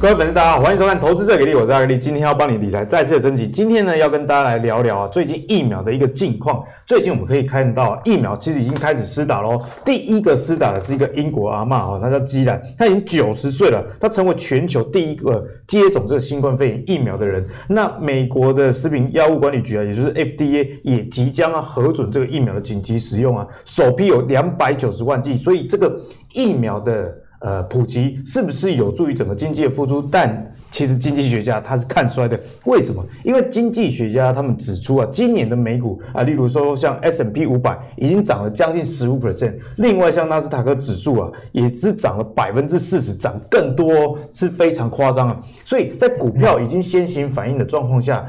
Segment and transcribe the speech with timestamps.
[0.00, 3.46] 各位粉丝，大家好，欢迎收看《投资最给力》，我是阿力，今天要帮你理财再次的升级。
[3.46, 6.64] 今天呢，要跟大家来聊聊啊，最近疫苗的一个近况。
[6.86, 9.60] 最近我们可以看到，疫苗其实已经开始施打喽。
[9.84, 17.46] 第一个施打的是一个英国阿嬷哈，她叫基兰，她已经九十岁了，她成为全球第一个接种这个新冠肺炎疫苗的人。
[17.68, 25.94] 那美国的食品药物管理局啊，也就是 FDA 也即将啊核准这个疫苗的紧急使用啊，首批有两百九十万剂，所以这个
[26.32, 27.14] 疫苗的。
[27.40, 30.02] 呃，普及是不是有助于整个经济的复苏？
[30.02, 33.02] 但其实经济学家他是看衰的，为什么？
[33.24, 45.40] 因为经济学家他们指出啊，今年的美股啊，例如说像 S&P 五百已经涨了将近十五 percent，另外像纳斯达克指数啊，也只涨了百分之四十，涨更多，是非常夸张啊。
[45.64, 48.24] 所以在股票已经先行反应的状况下，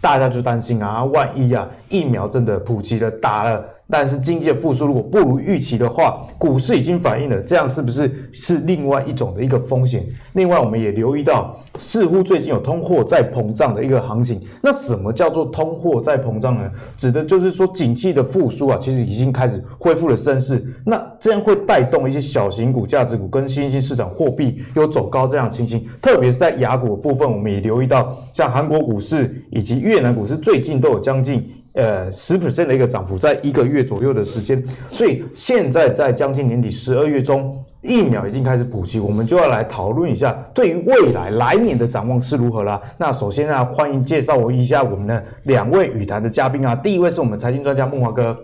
[0.00, 3.64] 大家就担心啊，万一啊，疫苗真的普及了，打了。
[3.90, 10.02] 但是经济的复苏如果不如预期的话，股市已经反映了，这样是不是是另外一种的一个风险？
[10.32, 14.40] 另外，我们也留意到，似乎最近有通货在膨胀的一个行情。
[14.62, 16.70] 那什么叫做通货在膨胀呢？
[16.96, 20.64] 指的就是说，景气的复苏啊，其实已经开始恢复了升势。
[20.86, 25.84] 那这样会带动一些小型股、价值股跟新兴市场货币有走高这样的情形。
[26.00, 31.44] 特别是在亚股的部分，我们也留意到，像韩国股市以及越南股市最近都有将近。
[31.74, 42.80] 呃，十 percent 的一个涨幅，在一个月左右的时间，所以现在在将近年底十二月中，疫苗已经开始普及，我们就要来讨论一下，对于未来来年的展望是如何啦。
[42.98, 48.36] 那首先呢，欢迎介绍我一下我们的两位语坛的嘉宾啊，第一位是我们财经专家梦华哥，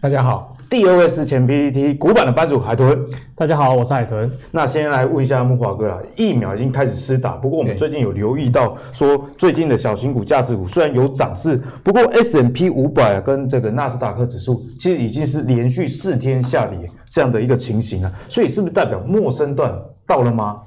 [0.00, 0.57] 大家好。
[0.70, 3.02] 第二位是前 PPT 古板的班主海豚，
[3.34, 4.30] 大家好，我是海豚。
[4.50, 19.72] 那先来问一下木华哥啊，疫苗已经开始施打，不过我们最近有留意到说，最近的小型股、价值股虽然有涨势，不过 S&P 五百跟这个纳斯达克指数其实已经是连续四天下跌这样的一个情形了，所以是不是代表陌生段
[20.06, 20.60] 到了吗？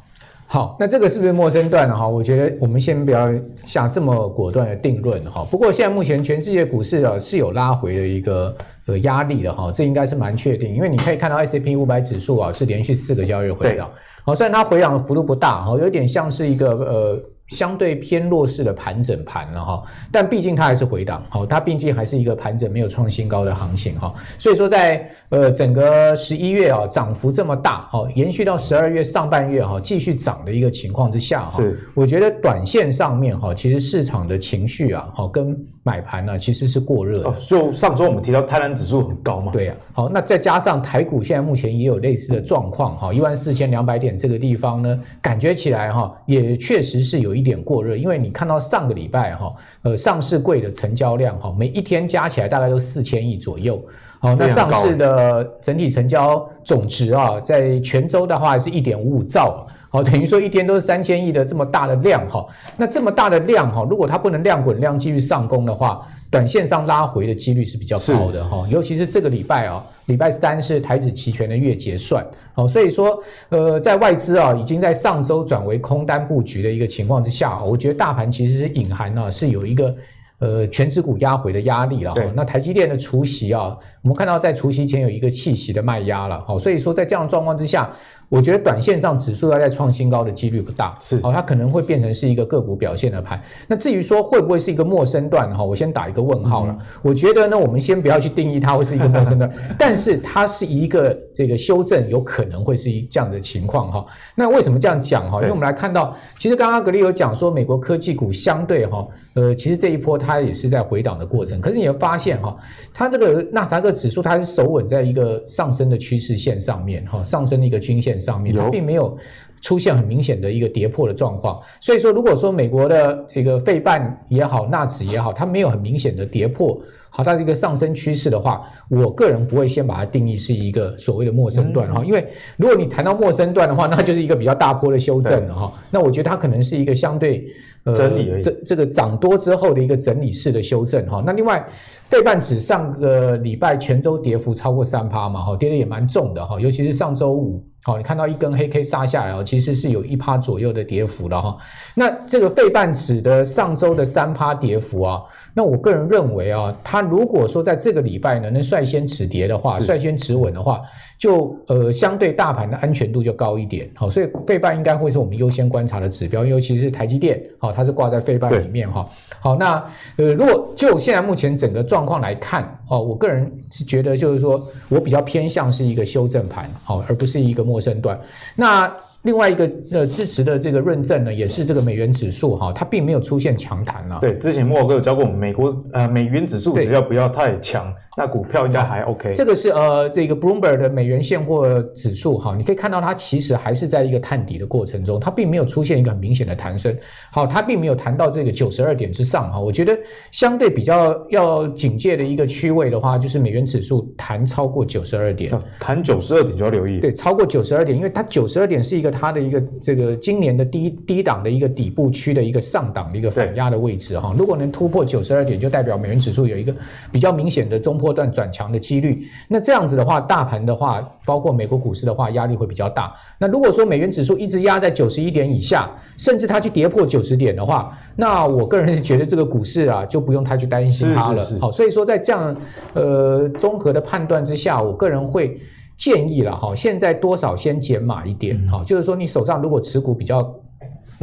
[0.54, 1.96] 好，那这个是不是陌生段呢？
[1.96, 3.30] 哈，我觉得我们先不要
[3.64, 5.48] 下这么果断的定论哈。
[5.50, 8.54] 不过现在目前全世界股市啊是有拉回的一个
[8.86, 13.90] 呃压力的哈，这应该是蛮确定，因为你可以看到 S&P 五百指数啊是连续四个交易日回档，
[14.26, 17.24] 好，虽然它回档的幅度不大哈，有点像是一个呃。
[17.52, 31.62] 相对偏弱势的盘整盘了哈，但毕竟它还是回档，好，它毕竟还是一个盘整没有创新高的行情哈，所以说在呃整个十一月啊涨幅这么大，好，延续到十二月上半月哈继续涨的一个情况之下哈，
[31.94, 47.42] 我觉得短线上面哈，其实市场的情绪啊，好跟买盘呢其实是过热的，哦，就上周我们提到台南指数很高嘛，对呀，好，那再加上台股现在目前也有类似的状况哈，一万四千两百点这个地方呢，感觉起来哈也确实是有一。
[47.42, 53.84] 一点过热，因为你看到上个礼拜哈，呃，上市柜的成交量哈，每一天加起来大概都四千亿左右。
[54.20, 59.66] 好，那上市的整体成交总值啊，在全周的话是一点五五兆。
[59.92, 62.44] 好，等于说一天都是三千亿的这么大的量哈。
[62.78, 68.66] 那这么大的量哈，如果它不能量滚量继续上攻的话，短线上拉回的几率是比较高的哈。
[68.70, 69.86] 尤其是这个礼拜啊。
[70.08, 79.96] 礼拜三是台指期权的月结算，好，所以说，呃，在外资啊已经在上周转为空单布局的一个情况之下，我觉得大盘其实是隐含呢是有一个
[80.40, 82.14] 呃全指股压回的压力了。
[82.36, 87.90] 那台积电的除息啊，我们看到在除夕前有一个弃息的卖压了，好，所以说在这样的状况之下。
[88.32, 93.38] 我觉得短线上指数要再创新高的几率不大，是哦，它可能会变成是一个个股表现的盘。
[93.68, 96.74] 那至于说会不会是一个陌生段哈，我先打一个问号了。
[96.80, 104.06] 嗯、我觉得呢，我们先不要去定义它会是一个陌生段， 但是它是一个这个修正，有可能会是一这样的情况哈。
[104.34, 105.40] 那为什么这样讲哈？
[105.42, 111.60] 因为我们来看到，其实刚刚格力有讲说，美国科技股相对哈，呃，其实这一波它也是在回档的过程。
[111.60, 112.56] 可是你会发现哈，
[112.94, 118.21] 它这个纳斯达克指数它是守稳在一个上升的趋势线上面哈，上升的一个均线。
[118.22, 119.18] 上面它并没有
[119.62, 132.26] 出现很明显的一个跌破的状况，所以说如果说美国的这个费半也好，纳指也好，它没有很明显的跌破，好，它是一个上升趋势的话，我个人不会先把它定义是一个所谓的陌生段哈，因为
[132.58, 137.46] 如果你谈到陌生段的话，那就是一个比较大波的修正了哈，那我觉得它可能是一个相对
[137.84, 141.66] 呃整理这这个涨多之后的一个整理式的修正哈，那另外。
[142.10, 151.58] 费半指上个礼拜全周跌幅超过三趴嘛，哈，跌得也蛮重的哈，尤其是上周五，好，你看到一根黑 K 杀下来哦，其实是有一趴左右的跌幅的哈。
[151.96, 155.24] 那这个费半指的上周的三趴跌幅啊，
[155.56, 160.82] 那我个人认为啊，它如果说在这个礼拜呢能率先止跌的话，率先止稳的话，
[161.22, 169.08] 就呃相对大盘的安全度就高一点，好，所以费半应该会是我们优先观察的指标，尤其是台积电，好，它是挂在费半里面哈。
[169.40, 169.82] 好，那
[170.18, 174.60] 呃如果就现在目前整个状状况来看，哦，我个人是觉得，就是说
[174.90, 178.20] 我比较偏向是一个修正盘，好，而不是一个陌生段。
[178.56, 178.92] 那
[179.22, 184.18] 另外一个呃支持的这个论证呢，也是这个美元指数哈，它并没有出现强弹啊。
[184.20, 189.34] 对，之前莫哥有教过我们，美国呃美元指数只要不要太强，那股票应该还 OK。
[189.36, 196.94] 这个是呃这个 Bloomberg 的美元现货指数哈，你可以看到它其实还是在一个探底的过程中，它并没有出现一个很明显的弹升。
[197.32, 199.60] 好，它并没有弹到这个九十二点之上哈。
[199.60, 199.98] 我觉得
[200.32, 207.00] 相对比较要警戒的一个区位的话，就是美元指数弹超过九十二点，弹九十二点就要留意。
[207.00, 209.12] 对，超过九十二点，因为它九十二点是一个。
[209.12, 216.74] 它的一个这个今年的低低档的一个底部区的一个上档的一个反压的位置哈，如果能突破九十二点，就代表美元指数有一个
[217.12, 219.26] 比较明显的中波段转强的几率。
[219.48, 223.14] 那这样子的话，大盘的话，包括美国股市的话，压力会比较大。
[223.38, 231.48] 那如果说美元指数一直压在九十一点以下，甚至它去跌破九十点的话，那我个人是觉得这个股市啊，就不用太去担心它了。
[231.62, 232.58] 好，所以说在这样
[232.96, 235.62] 呃综合的判断之下，我个人会。
[235.98, 240.42] 建议了哈，现在多少先减码一点哈，就是说你手上如果持股比较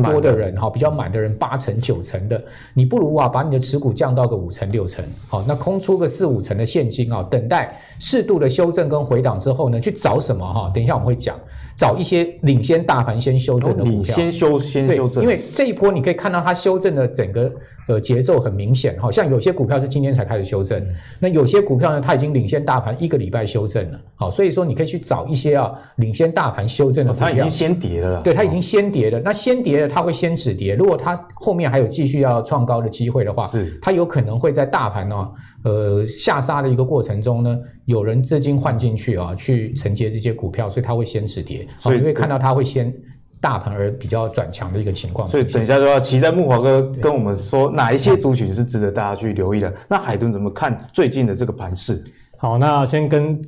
[0.03, 2.43] 多的人哈，比较满的人八成九成的，
[2.73, 10.71] 你不如啊把你的持股降到个五成六成，好，那空出个四五成的现金啊，等待适度的修正跟回档之后呢，去找什么哈？
[10.75, 11.37] 等一下我们会讲，
[11.79, 17.51] 找一些领先大盘先修正的股票，先修先修正，因为这一波你可以看到它修正的整个。
[17.89, 20.87] 呃，节奏很明显，好像有些股票是今天才开始修正，
[21.19, 35.31] 那有些股票呢，它已经领先大盘一个礼拜修正了，好，所以说你可以去找一些啊领先大盘修正的股票，它已经先跌了，对，它已经先跌了，那先跌了，它会先止跌，如果它后面还有继续要创高的机会的话，是，它有可能会在大盘呢，
[35.65, 42.93] 呃下杀的一个过程中呢，有人资金换进去啊，去承接这些股票，所以它会先止跌，所以你会看到它会先。
[43.41, 49.73] 大盘而比较转强的一个情况，所以等一下就要期待木华哥跟我们说哪一些族群是值得大家去留意的。
[49.87, 52.03] 那海豚怎么看最近的这个盘势？
[52.37, 53.41] 好，那先跟。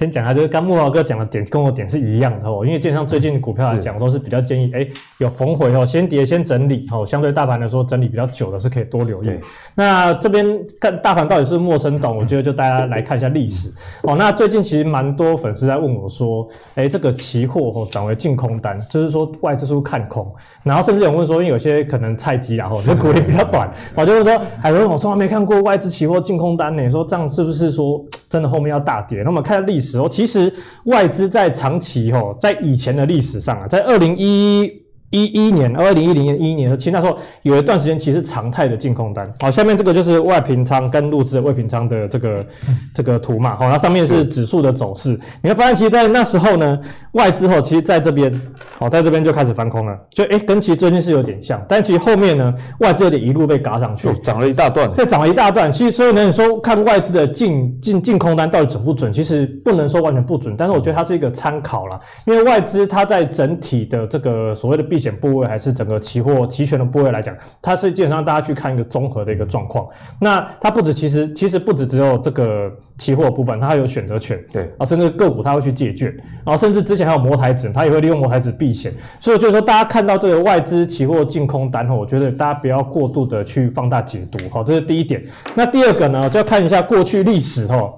[0.00, 4.86] 先讲一下，就是刚慕驊哥讲的点跟我点是一样的哦，因为基本上最近股票来讲，我都是比较建议，哎，
[5.18, 9.30] 有逢回哦，先跌先整理哦，相对大盘来说整理比较久的是可以多留意。
[9.74, 13.70] 那这边看大盘到底是陌生懂，我觉得就大家来看一下历史
[14.00, 14.16] 哦。
[14.16, 20.34] 那最近其实蛮多粉丝在问我说，哎，这个期货哦转为净空单，就是说外资是看空？
[20.62, 29.20] 然后甚至有问说，因为有些可能菜鸡然后就股龄比较短， 我就是说，海伦，我从来没看过外资期货净空单呢，说这样是不是说真的后面要大跌？
[29.22, 29.89] 那我们看下历史。
[29.90, 30.52] 时候，其实
[30.84, 34.79] 外资在长期吼，在以前的历史上啊，在二零一
[35.10, 39.28] 一一年、二零一零年、一一年的其实那时候有一段时间其实是常态的净空单。
[39.40, 42.46] 好，下面这个就是外平仓跟入资的未平仓的这个
[42.94, 43.54] 这个图嘛。
[43.56, 45.18] 好，那上面是指数的走势。
[45.42, 46.78] 你会发现，其实，在那时候呢，
[47.12, 48.32] 外资后，其实在这边，
[48.78, 49.98] 好，在这边就开始翻空了。
[50.10, 54.92] 就诶，跟其实最近是有点像，但其实后面呢，外资有点一路被嘎上去，涨了一大段。
[54.94, 55.72] 对，涨了一大段。
[55.72, 59.12] 其实所以呢，你说看外资的净净净空单到底准不准？
[59.12, 61.98] 其实不能说完全不准，但是我觉得它是一个参考啦。
[62.26, 69.88] 因为外资它在整体的这个所谓的避险部位还是整个期货期权的部位来讲，它是基本上大家去看一个综合的一个状况。
[70.20, 76.14] 那它不止，其实其实不止只有这个期货部分，它还有选择权，对啊，甚至个股它会去借券，
[76.44, 78.92] 然后甚至之前还有摩台指，它也会利用摩台指避险。
[79.18, 85.24] 所以就是说，大家看到这个外资期货净空单后，我觉得大家不要过度的去放大解读，好，这是第一点。
[85.54, 87.92] 那第二个呢，就要看一下过去历史哈，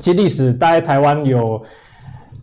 [0.00, 1.62] 其实历史大概台湾有。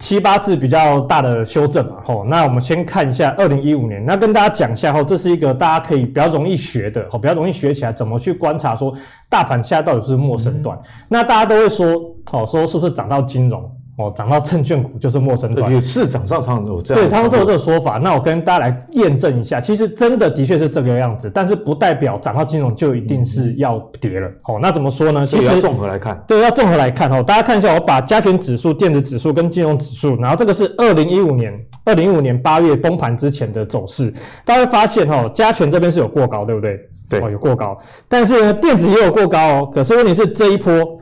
[0.01, 8.91] 七八次比较大的修正嘛，吼，那我们先看一下二零一五年，那跟大家讲一下吼，这是一个大家可以比较容易学的，吼，比较容易学起来怎么去观察说
[9.29, 10.75] 大盘现在到底是末升段，
[11.07, 11.93] 那大家都会说，
[12.31, 13.63] 哦，说是不是涨到金融？
[14.01, 17.97] 哦，涨到证券股就是陌生段，市场上常常有这样，对，他们都有这个说法。
[17.97, 24.29] 那我跟大家来验证一下，其实真的的确是这个样子，但是不代表涨到金融就一定是要跌了。
[24.41, 25.25] 好、那怎么说呢？
[25.25, 27.21] 其实综合来看，对，要综合来看哦。
[27.21, 31.53] 大家看一下，我把加权指数、电子指数跟金融指数，然后这个是二零一五年，
[31.85, 34.11] 二零一五年八月崩盘之前的走势，
[34.45, 36.79] 大家会发现哦，加权这边是有过高，对不对？
[37.09, 37.77] 对，哦，有过高，
[38.07, 39.69] 但是呢，电子也有过高哦。
[39.73, 41.00] 可是问题是这一波。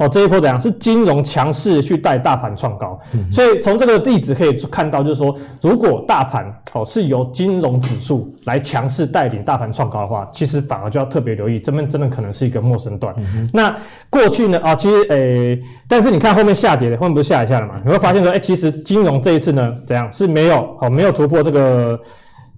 [0.00, 0.58] 哦，这一波怎样？
[0.58, 13.14] 是金融强势去带大盘创高，嗯、所以从这个例子可以看到，就是说，如果大盘哦是由金融指数来强势带领大盘创高的话，其实反而就要特别留意，这边真的可能是一个陌生段。
[13.18, 13.76] 嗯、那
[14.08, 14.58] 过去呢？
[14.60, 17.74] 啊、哦，其实诶、欸，但是你看后面下跌的，后面不是下一下了嘛？
[17.84, 22.00] 你会发现说，哎、欸，其实金融这一次呢，怎样是没有哦，没有突破这个。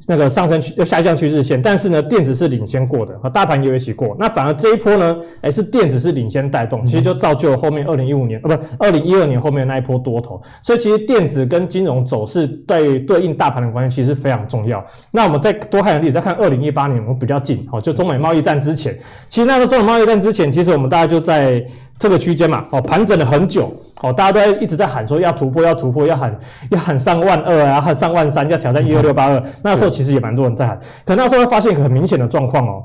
[0.09, 4.17] 那个上升趋又下降趋势线，但是呢，电子是领先过的，和大盘也有一起过。
[4.19, 10.41] 那反而这一波呢，哎，是电子是领先带动，其实就造就了后面二零一五年，呃，不，二零一二年后面的那一波多头。
[10.63, 14.85] 所以其实电子跟金融走势对对应大盘的关系其实非常重要。
[15.13, 21.65] 那我们再多看一个例子，再看二零一八年，我们比较近，哦，就中美贸易战之前，其实那个中美贸易战之前，其实我们大概就在。
[22.03, 26.37] 这个区间嘛，哦，盘整了很久，哦，大家都在一直在喊说要突破，要突破，要喊
[26.71, 29.41] 要喊上万二啊，喊上万三，要挑战一二六八二。
[29.63, 32.83] 那时候其实也蛮多人在喊，可那时候会发现一个很明显的状况哦，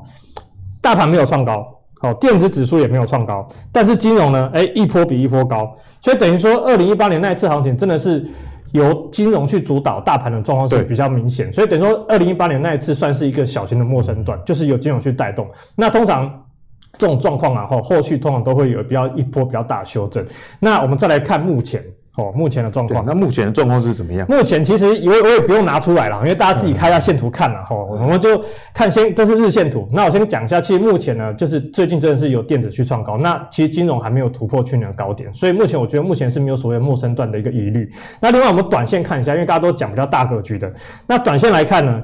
[0.80, 1.66] 大盘没有创高，
[2.00, 5.68] 好，电子指数也没有创高，但是金融呢，哎，一波比一波高，
[6.00, 8.24] 所以等于说二零一八年那一次行情真的是
[8.70, 15.44] 由金融去主导大盘的状况是比较明显，所以等于说二零一八年那一次算是一个小型的陌生段，就是由金融去带动。
[15.74, 16.32] 那通常。
[16.96, 20.24] 这种状况啊，后后续通常都会有比较一波比较大的修正。
[20.58, 21.84] 那我们再来看目前
[22.16, 23.04] 哦，目前的状况。
[23.06, 24.26] 那目前的状况是怎么样？
[24.28, 27.76] 目前其实我我也不用拿出来了，因为大家自己开一下线图看了哈。
[27.76, 28.42] 我们就
[28.74, 29.88] 看先，这是日线图。
[29.92, 33.16] 那我先讲一下，其实目前呢，就是最近真的是有电子去创高。
[33.16, 37.88] 那其实金融还没有突破去年的高点，所以目前我觉得目前是没有所谓陌生段的一个疑虑。
[38.20, 40.72] 那另外我们短线看一下，因为大家都讲比较大格局的。
[41.06, 42.02] 那短线来看呢，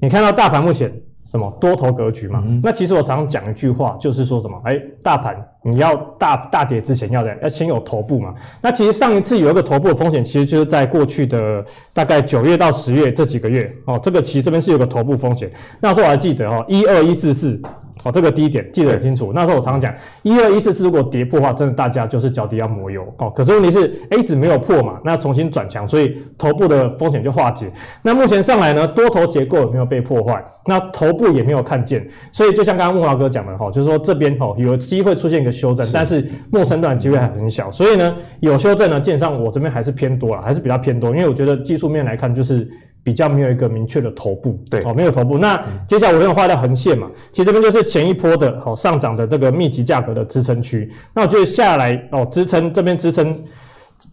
[0.00, 0.92] 你看到大盘目前。
[1.24, 2.42] 什么多头格局嘛？
[2.46, 4.60] 嗯、那其实我常常讲一句话，就是说什么？
[4.64, 8.34] 哎，大盘你要大大跌之前要要先有头部嘛。
[8.60, 13.98] 那其实上一次有一个头部的风险，其实就是在过去的大概九月到十月这几个月哦。
[14.02, 15.50] 这个其实这边是有个头部风险。
[15.80, 17.60] 那时候我还记得哦，一二一四四。
[18.04, 19.32] 哦，这个低点记得很清楚。
[19.34, 23.30] 那时候我常常讲，一二一四四如果跌破的话，真的大家就是脚底要磨油哦。
[23.30, 27.70] 可是问题是，A 指没有破嘛，那重新转强，所以头部的风险就化解。
[28.02, 42.68] 那目前上来呢，多头结构也没有被破坏，那头部也没有看见，所以就像刚刚木华哥讲的哈，就是说这边哦有机会出现一个修正，是但是陌生段机会还很小，所以呢有修正呢，基本上我这边还是偏多了，还是比较偏多，因为我觉得技术面来看就是。
[43.04, 45.38] 比较没有一个明确的头部，对，哦，没有头部。
[45.38, 50.88] 那接下来我用画一条横线嘛，其实这边就是前一波的哦上涨的这个密集价格的支撑区。
[51.12, 53.34] 那我觉得下来哦支撑这边支撑，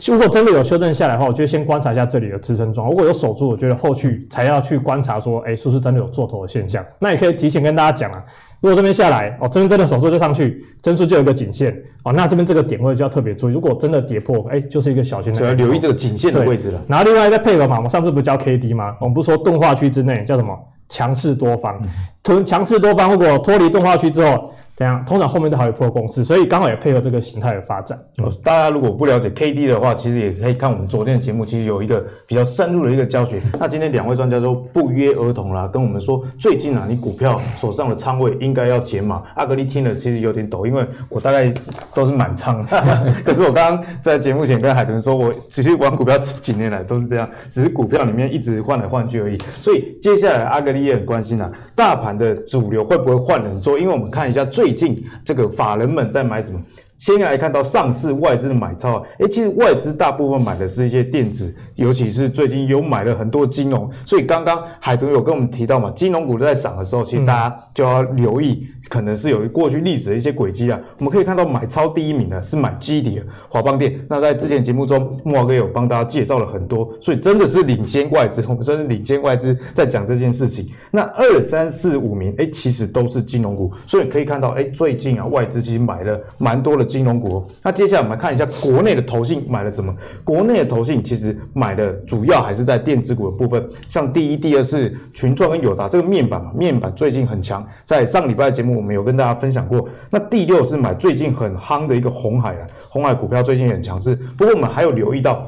[0.07, 2.87] 如果真的有修正下来的话，我觉得先观察一下这里的支撑状。
[2.89, 6.85] 如果有守住，我觉得后续才要去观察说，哎，是不是真的有做头的现象？
[6.99, 8.23] 那也可以提前跟大家讲啊。
[8.61, 13.53] 如果这边下来哦，这边真的守住就上去，真数就有一个颈线哦，那这边这个点位就要特别注意。
[13.53, 16.81] 如果真的跌破，哎，就是一个小型的，要留意这个颈线的位置了。
[16.87, 18.95] 然后另外再配合嘛，我们上次不是教 K D 吗？
[18.99, 20.57] 我们不是说动画区之内叫什么
[20.89, 21.81] 强势多方，
[22.23, 24.51] 从强势多方如果脱离动画区之后。
[24.79, 27.99] 这样，通常后面都还有破公司，所以刚好也配合这个形态的发展。
[28.19, 33.41] 嗯、大家如果不了解 K D 的话，其实也可以看我们昨天的节目，其实有一个比较深入的一个教学。
[33.59, 39.21] 那今天两位专家都不约而同啦，跟我们说，最近啊，你股票手上的仓位应该要减码。
[39.35, 41.53] 阿格力听了其实有点抖，因为我大概
[41.93, 42.65] 都是满仓，
[43.25, 49.37] 可是我刚刚在节目前跟海豚说，我其实玩股票十几年来都是这样，只是股票里面一直换来换去而已。
[49.51, 53.77] 所以接下来阿格力也很关心啊，大盘的主流会不会换人做？
[53.77, 55.49] 因为我们看一下最最近这个。
[55.49, 56.61] 法人们在买什么？
[56.99, 70.77] 先来看到上市外资的买超啊，诶，其实外资大部分买的是一些电子，尤其是最近有买了很多金融，所以刚刚海豚有跟我们提到嘛，金融股都在涨的时候，其实大家就要留意，可能是有过去历史的一些轨迹啊。
[70.97, 80.69] 我们可以看到买超第一名呢是买基底的华邦电，那在之前节目中木华哥有帮大家介绍了很多，所以真的是领先外资， 我们真的领先外资在讲这件事情。
[80.91, 86.88] 那二三四五名，诶，其实都是金融股，所以可以看到，诶，最近啊外资其实买了蛮多的。
[86.89, 89.95] 金融股，那接下来我们来看一下国内的投信买了什么？
[90.23, 99.87] 国内的投信其实买的主要还是在电子股的部分，像第一、第二是群创跟友达这个面板嘛，面板最近很强，在上礼拜的节目我们有跟大家分享过。
[100.09, 104.15] 那第六是买最近很夯的一个红海啊，红海股票最近很强势。
[104.35, 105.47] 不过我们还有留意到，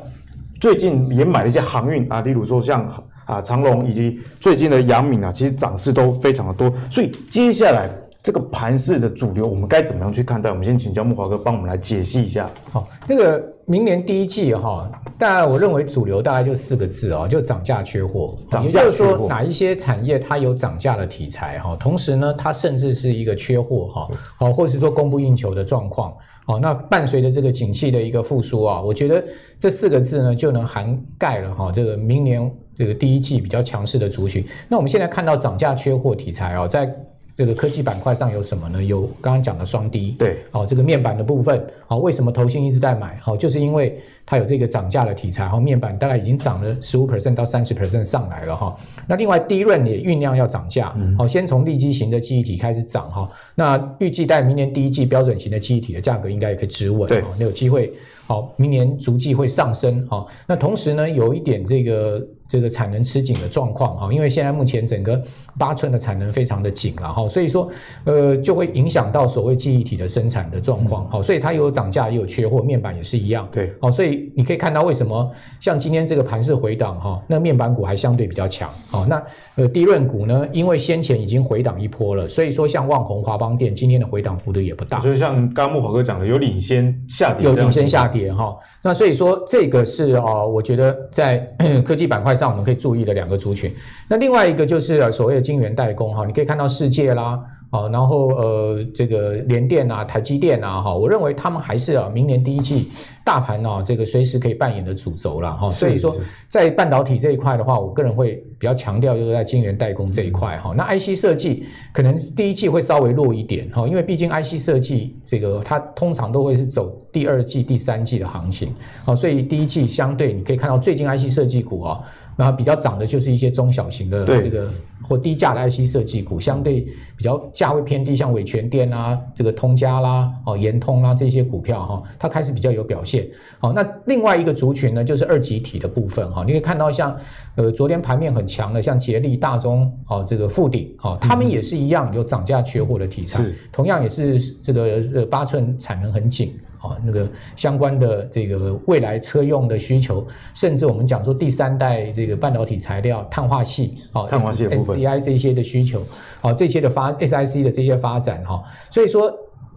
[0.59, 2.87] 最近也买了一些航运啊，例如说像
[3.25, 6.71] 啊长荣以及最近的阳明啊，其实涨势都非常的多。
[6.89, 7.89] 所以接下来。
[8.23, 10.49] 这个盘势的主流，我们该怎么样去看待？
[10.51, 12.47] 我们先请教木华哥帮我们来解析一下。
[12.71, 18.37] 好，这个明年第一季哈，当然我认为主流大概就四个字哦，就涨价缺货。
[18.51, 18.85] 涨价缺货。
[18.85, 26.13] 也就是说，哪一些产业它有涨价的题材哈，同时呢，它甚至是一个缺货哈，好，或是说供不应求的状况。
[26.45, 29.23] 好，那伴随着这个景气的一个复苏啊，我觉得
[29.57, 34.45] 这四个字呢，就能涵盖了哈，这个明年这个第一季比较强势的族群。
[34.67, 36.93] 那我们现在看到涨价缺货题材啊，在
[37.41, 38.83] 这个科技板块上有什么呢？
[38.83, 43.15] 有刚刚讲的双低，对，好，这个面板的部分，好，为什么投信一直在买？
[43.15, 48.77] 好，就是因为它有这个涨价的题材，好，面板大概已经涨了十五 percent 到三十 percent 上来了哈。
[49.07, 53.27] 那另外，DRAM 也酝酿要涨价，好，先从利基型的记忆体开始涨哈。
[53.55, 57.91] 那预计在明年第一季标准型的记忆体的价格应该也可以止稳，对，那有机会，
[58.27, 62.23] 好，明年逐季会上升，好，那同时呢，有一点这个。
[62.51, 65.23] 这个产能吃紧的状况哈，因为现在目前整个
[65.57, 67.69] 八寸的产能非常的紧了哈，所以说
[68.03, 73.47] 呃就会影响到所谓记忆体的生产的状况哈，所以它有涨价也有缺货，面板也是一样。
[73.53, 75.31] 对，好，所以你可以看到为什么
[75.61, 78.69] 像今天这个盘势回档哈，那面板股还相对比较强。
[78.89, 79.23] 好，那
[79.55, 84.99] 呃低润股呢，因为先前已经回档一波了，所以说像旺宏、华邦电今天的回档幅度也不大。
[84.99, 88.53] 所以像刚刚慕驊哥讲的，有领先下跌，有领先下跌哈。
[88.83, 91.37] 那所以说这个是啊，我觉得在
[91.85, 93.71] 科技板块上我们可以注意的两个族群。
[94.09, 97.39] 那另外一个就是所谓的晶圆代工哈，你可以看到世界啦。
[97.73, 102.91] 好，然后呃，这个联电啊、台积电啊，哈，我认为他们还是啊，明年第一季
[103.23, 105.69] 大盘啊，这个随时可以扮演的主轴了哈。
[105.69, 106.13] 所以说，
[106.49, 110.73] 在半导体这一块的话，我个人会比较强调，就是在晶圆代工这一块哈。
[110.75, 122.01] 那 IC 设计可能第一季会稍微弱一点哈，因为毕竟 IC 设计这个它通常都会是走第二季、第三季的行情，好，所以第一季相对你可以看到最近 IC 设计股啊。
[122.01, 124.69] 然后比较涨的就是一些中小型的这个
[125.01, 126.81] 或低价的 IC 设计股，相对
[127.15, 133.27] 比较价位偏低，像伟全电啊、这个通家啦、哦延通啦这些股票哈，它开始比较有表现。
[133.59, 137.15] 好，那另外一个族群呢，就是二级体的部分哈，你可以看到像
[137.55, 146.53] 呃昨天盘面很强的，像捷力、大中哦这个富鼎哦，他们也是一样有涨价缺货的题材，同样也是这个呃八寸产能很紧。
[146.81, 156.01] 啊，那个相关的这个未来车用的需求，甚至我们讲说第三代这个半导体材料碳化系啊，碳化系 SCI 这些的需求，
[156.41, 159.31] 啊，这些的发 SIC 的这些发展哈，所以说。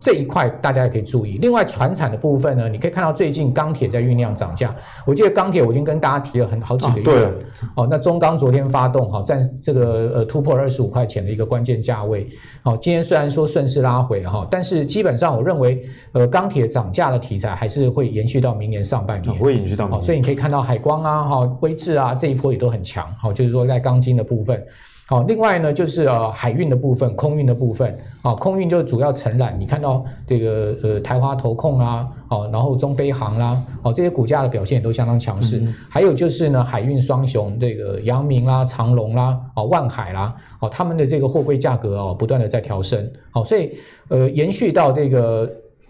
[0.05, 1.39] 这一块大家也可以注意。
[1.41, 4.77] 另外，船产的部分呢，你可以看到最近钢铁在酝酿涨价。
[5.07, 7.29] 我记得钢铁我已经跟大家提了很好几个月了。
[7.29, 7.45] 啊、对。
[7.75, 12.29] 哦，那中钢昨天发动，哈，占这个呃突破二十五块钱的一个关键价位。
[12.63, 15.83] 好，今天虽然说顺势拉回哈，但是基本上我认为，
[16.13, 19.35] 呃，钢铁涨价的题材还是会延续到明年上半年。
[19.39, 20.05] 会延续到明年。
[20.05, 23.11] 所以你可以看到海光啊，哈，威智啊这一波也都很强。
[23.15, 24.63] 好，就是说在钢筋的部分。
[25.07, 35.59] 好，另外呢，就是呃海运的部分，空运的部分，啊，空运就主要承揽，你看到这个呃台华投控啊，哦，然后中飞航啦，哦这些股价的表现也都相当强势。
[35.59, 43.77] 嗯、还有就是呢，海运双雄这个阳明啦、长隆啦、哦万海啦，哦他们的这个货柜价格哦不断的在调升，好，所以
[44.09, 45.47] 呃延续到这个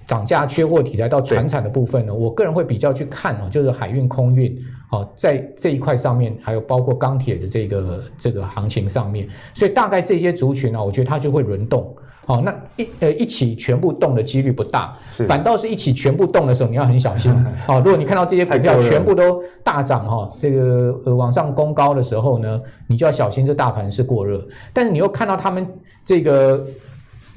[0.08, 4.58] 涨价缺货题材到船产的部分呢，我个人会比较去看哦，就是海运空运。
[4.94, 11.92] 好，在这一块上面，还有包括钢铁的这个这个行情上面，所以大概这些族群呢，我觉得它就会轮动。
[12.24, 17.34] 好，那一呃一起全部动的几率不大，反倒是一起全部动的时候，你要很小心。
[17.66, 24.46] 好，如果你看到这些股票全部都大涨哈，这个呃往上攻高的时候呢，你就要小心这大盘是过热。
[24.72, 25.66] 但是你又看到他们
[26.04, 26.64] 这个。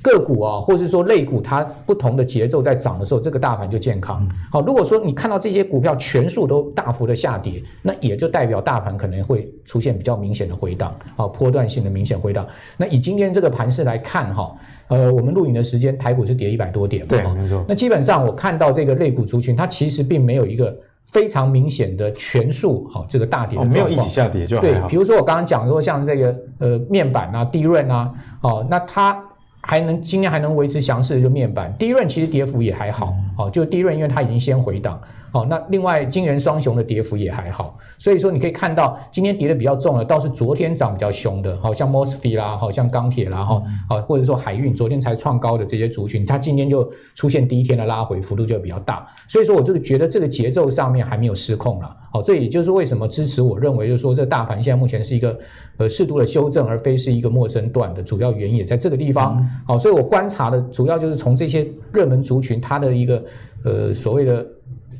[0.08, 4.28] 个股啊，或者是说类股，它不同的节奏在涨的时候，这个大盘就健康。
[4.52, 12.48] 好，如果说你看到这些股票全数都大幅的下跌，那也就代表大盘可能会出现比较明显的回档，啊，波段性的明显回档。
[12.78, 14.56] 那以今天这个盘势来看，哈，
[14.88, 17.64] 呃，我们录影的时间，台股是跌一百多点，对，没错。
[17.68, 20.76] 那基本上我看到这个类股族群，它其实并没有一个
[21.08, 24.76] 非常明显的全数，好，这个大跌没有一起下跌就对。
[24.88, 29.24] 比如说我刚刚讲说，像这个呃面板啊、低润啊，哦，那它。
[29.68, 34.98] 还能今天还能维持强势的就面板，第一润其实跌幅也还好，好，就低润因为它已经先回档。
[35.30, 55.38] 好，那另外金元双雄的跌幅也还好，所以说你可以看到今天跌的比较重的倒是昨天涨比较凶的，好像 MOSFET 啦，好像钢铁啦，哈，好或者说海运昨天才创高的这些族群，它今天就出现第一天的拉回幅度就比较大，所以说我就是觉得这个节奏上面还没有失控了，好，这也就是为什么支持我认为就是说这大盘现在目前是一个
[55.78, 63.24] 呃适度的修正，而非是一个陌生段的主要原因也在这个地方，好，所以我观察的主要就是从这些热门族群它的一个
[63.64, 64.46] 呃所谓的。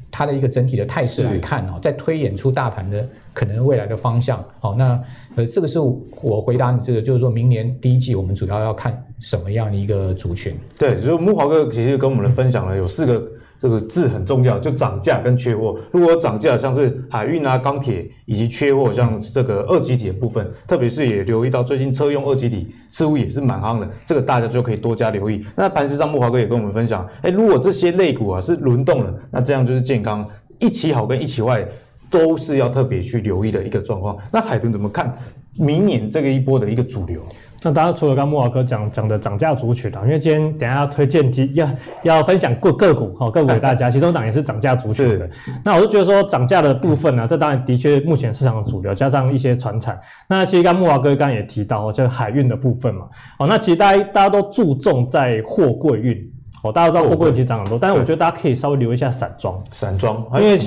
[0.10, 4.44] 它的一个整体的态势来看哦，在推演出大盘的可能未来的方向。
[4.60, 5.00] 好，那
[5.36, 10.56] 呃，这个是我回答你这个，就是说明年第一季我们主要要看什么样的一个族群？
[10.80, 13.22] 对，就是木华哥其实跟我们的分享了有四个。
[13.60, 15.80] 这个字很重要，就涨价跟缺货。
[15.92, 25.44] 如果涨价，像是海运啊、钢铁，以及缺货，像这个二级体的部分，特别是也留意到最近车用二级体似乎也是蛮夯的，这个大家就可以多加留意。
[25.56, 30.28] 那盘石上，慕驊哥也跟我们分享，哎，如果这些类股啊是轮动了，那这样就是健康，
[30.60, 31.68] 一起好跟一起坏
[32.12, 34.18] 都是要特别去留意的一个状况。
[34.32, 35.18] 那海豚怎么看
[35.58, 37.22] 明年这个一波的一个主流？
[37.62, 41.68] 那当然，除了刚木老哥讲讲的涨价族群啊，因为今天等一下要推荐几要
[42.04, 45.30] 要分享个个股哈，个股给大家，其中档也是涨价族群的。
[45.64, 50.00] 那我就觉得说涨价的部分呢、啊，这当然的确目前市场的主流，加上一些船产。
[50.28, 53.08] 那其实刚木老哥刚刚也提到，就是海运的部分嘛。
[53.40, 56.32] 哦，那其实大家大家都注重在货柜运。
[56.68, 59.64] 哦，大家都知道货柜其实涨很多，但是我觉得大家可以稍微留一下散装。
[59.72, 60.58] 散装，因为？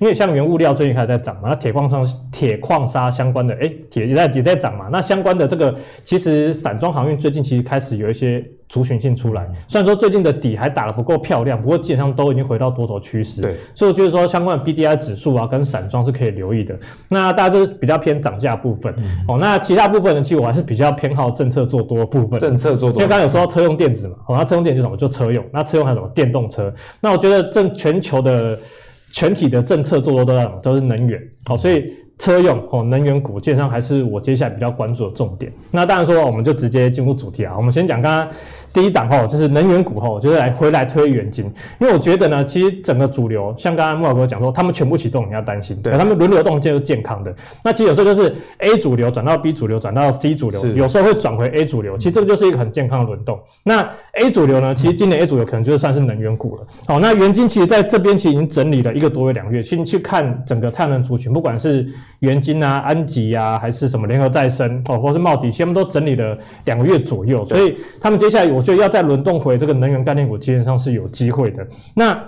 [0.00, 4.88] 因为像原物料最近开始在涨嘛，那铁矿上铁矿砂相关的，哎，铁也在也在涨嘛。
[4.90, 9.48] 那相关的这个，其实散装航运最近其实开始有一些族群性出来。
[9.68, 13.42] 虽然说最近的底还打得不够漂亮，不过基本上都已经回到多头趋势。
[13.42, 16.78] 对，所以我觉得说相关的 BDI 指数啊，跟散装是可以留意的。
[17.08, 19.38] 那大家这是比较偏涨价部分、嗯、哦。
[19.38, 22.40] 那其他部分呢，其实我还是比较偏好政策做多的部分。
[22.40, 24.96] 政策做多，因为刚才有说到车用电子嘛，哦，那车用电子是什么？
[24.96, 25.44] 就车用。
[25.52, 26.08] 那车用还有什么？
[26.14, 26.72] 电动车。
[27.00, 28.58] 那我觉得正全球的。
[29.12, 31.84] 全体的政策做多都要都是能源，好，所以
[32.18, 35.52] 车用哦，能源股基本上还是我接下来比较关注的重点。
[35.70, 38.28] 那当然说，我们就直接进入主题啊，我们先讲刚刚。
[38.74, 41.44] 第一档吼，就是能源股吼，就是来回来推元晶，
[41.78, 47.32] 因为我觉得呢，其实整个主流，像刚刚木老哥讲说，他们全部启动，你要担心，对，他们轮流动就是健康的。
[47.62, 53.38] 那其实有时候就是 A 主流转到 B 主流，转到 C 主流，有时候会转回 A 主流，其实这个就是一个很健康的轮动。
[53.62, 56.66] 那 A 主流呢，其实今年 A 主流可能就算是能源股了。
[56.86, 61.86] 好，那元金其实在这边其实已经整理了一个多月、两个月，去去看整个太阳能族群，不管是
[62.18, 69.34] 元金啊、安吉啊，还是什么联合再生哦，或是茂迪，他们都整理了两个月左右，所以他们接下来我觉得要再轮动。
[69.44, 71.66] 回这个能源概念股基本上是有机会的。
[71.94, 72.18] 那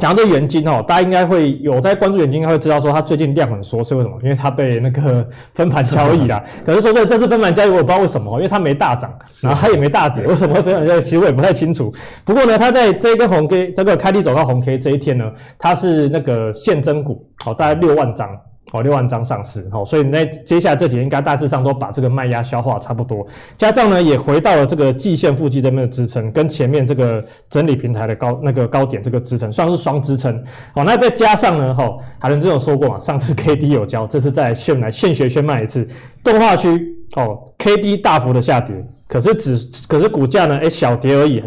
[0.00, 4.16] 讲到这元金哦，大家应该会有在关注元金，应该会知道说它最近量很缩，是为什么？
[4.22, 6.42] 因为它被那个分盘交易啦。
[6.66, 11.00] 可是说这这次分盘交易，我也不知道为什么，因为它没大涨，然后它也没大跌，为什么会分盘交易？
[11.02, 11.92] 其实我也不太清楚。
[12.24, 18.28] 不过呢，它在这一根红 K，这个开低走到红 K 这一天呢，它是那个现增股，好，大概六万张。
[18.72, 30.34] 哦，六万张上市，哦，所以你那接下来这几天应该大致上都把这个卖压消化差不多，加上呢也回到了这个季线附近这边的支撑，跟前面这个整理平台的高那个高点这个支撑算是双支撑。
[30.74, 35.86] 哦，那再加上呢，哈，海伦之前有说过嘛，上次 K D 有教，这次再现来现学现卖一次，
[36.22, 36.68] 动画区
[37.16, 38.76] 哦，K D 大幅的下跌，
[39.08, 41.42] 可是只可是股价呢，哎、小跌而已。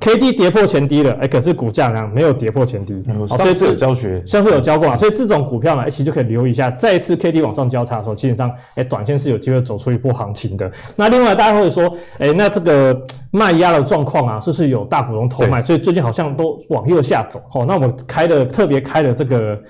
[0.00, 10.70] K D 跌破前低了，哎、欸，可是股价呢没有跌破前低，嗯哦、所以有教学，上次有教过啊，所以这种股票呢，其实就可以留意一下，再一次 K D 往上交叉的时候，基本上，哎、欸，短线是有机会走出一波行情的。
[10.96, 11.84] 那另外大家会说，
[12.14, 12.98] 哎、欸，那这个
[13.30, 15.60] 卖压的状况啊，是不是有大股东投卖？
[15.60, 17.42] 所以最近好像都往右下走。
[17.52, 19.60] 哦，那我们开了特别开的这个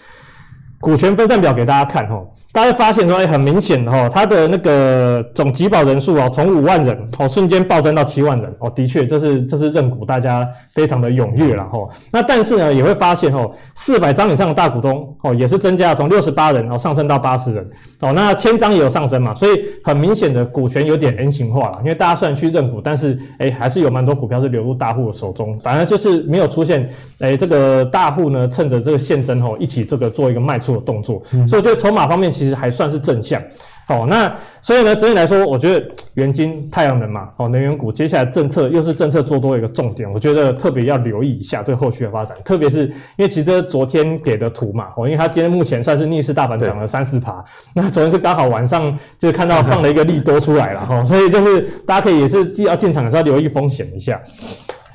[0.80, 2.24] 股权分散表给大家看，哦。
[2.52, 11.78] 大家发现说，哎，很明显哈，它的那个总集保人数哦，从五万人哦，瞬间暴增到七万人哦，的确，这是这是认股，大家非常的踊跃了哈。
[12.10, 17.64] 那但是呢，也会发现哦，四百张以上的大股东哦，也是增加，从六十八人哦上升到八十人
[18.00, 21.78] 哦，那千张也有上升嘛，所以很明显的股权有点 N 型化了。
[21.82, 26.88] 因为大家虽然去认股，但是哎，还是有蛮多股票是流入大户的手中，反而就是没有出现
[27.20, 32.32] 哎，这个大户呢趁着这个现增哦，一起这个做一个卖出的动作，嗯、所以我觉得筹码方面。
[32.40, 33.38] 其实还算是正向，
[33.86, 54.18] 哦，那所以呢，整体来说，我觉得元晶太阳能嘛，哦，能源股接下来政策又是政策做多一个重点，我觉得特别要留意一下这个后续的发展，特别是因为其实这昨天给的图嘛，哦，因为它今天目前算是逆势大盘涨了三四趴，那昨天是刚好晚上就看到放了一个利多出来了，哈，所以就是大家可以也是既要进场也是要留意风险一下。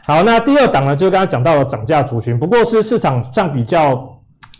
[0.07, 4.11] 好，那第二档呢，就是刚刚讲到了涨价族群，不过是市场上比较。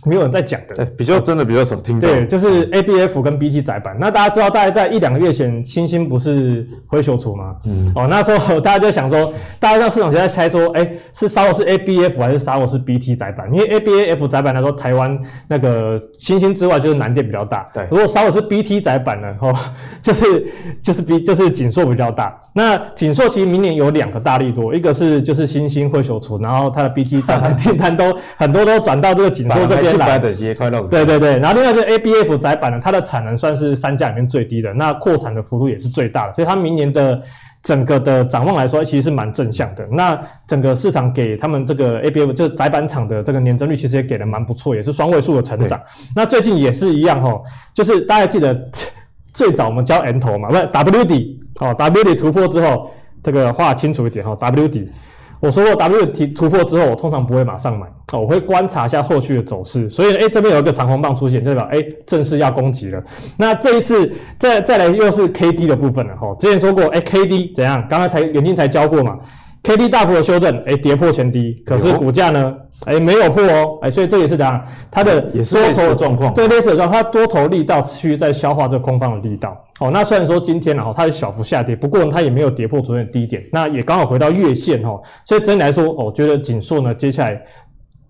[0.05, 2.07] 没有人在讲的，对，比较真的比较少听到。
[2.07, 3.95] 对，就是 ABF 跟 BT 窄板。
[3.99, 7.55] 那大家知道，大概在一两个月前，星星不是灰熊出吗？
[7.65, 7.91] 嗯。
[7.95, 13.51] 哦，那时候 大家就想说，大家让市场现在猜说，哎，是杀我是 ABF 还是杀我是 BT 窄板？
[13.51, 17.65] 因为 ABF 窄板来说，台湾那个星星之外，就是南电比较大。
[17.73, 17.87] 对。
[17.89, 19.35] 如果杀我是 BT 窄板呢？
[19.41, 19.53] 哦，
[20.01, 20.45] 就是
[20.83, 22.39] 就是 B 就是锦硕比较大。
[22.53, 29.94] 那锦硕其实明年有两个大力多，一个是就是星星灰熊出，然后它的 BT 载板 订单都很多都转到这个锦硕这边。
[29.97, 37.21] 来的也快乐，对对对，然后另外就是 ABF 窄板呢，它的产能算是三家里面最低的，那扩产的幅度也是最大的，所以它明年的
[37.63, 39.86] 整个的展望来说，其实是蛮正向的。
[39.91, 45.81] 那整个市场给他们这个 ABF 就是窄板厂的这个年增率，其实也给的蛮不错，也是双位数的成长。
[46.15, 47.41] 那最近也是一样哈，
[47.73, 48.55] 就是大家记得
[49.34, 52.91] 最早我们教 N 头嘛，不是 W 底哦，W 底突破之后，
[53.23, 54.89] 这个画清楚一点哈，W 底。
[55.39, 59.89] 我说过，W 提突破之后，我通常不会马上买，哦，我会观察一下后续的走势。
[59.89, 63.03] 所以，诶这边有一个长红棒出现，就代表诶正式要攻击了。
[63.37, 67.85] 那这一次再再来又是 K D 的部分了，哈，之前说过，诶 K D 怎样？
[67.89, 69.17] 刚刚才远近才教过嘛
[69.65, 72.56] ，K D 大幅的修正，哎跌破前低，可是股价呢？
[72.86, 74.62] 哎，没有破哦，哎，所以这也是怎样？
[74.91, 79.58] 它的也是多头的状况，对，类似的状况，它多头力道持续在消化这个空方的力道。
[79.80, 84.99] 哦，那虽然说今天呢，哈，它是小幅下跌，不过它也没有跌破昨天的低点，那也刚好回到月线哈。
[85.25, 87.41] 所以整体来说，我觉得紧缩呢，接下来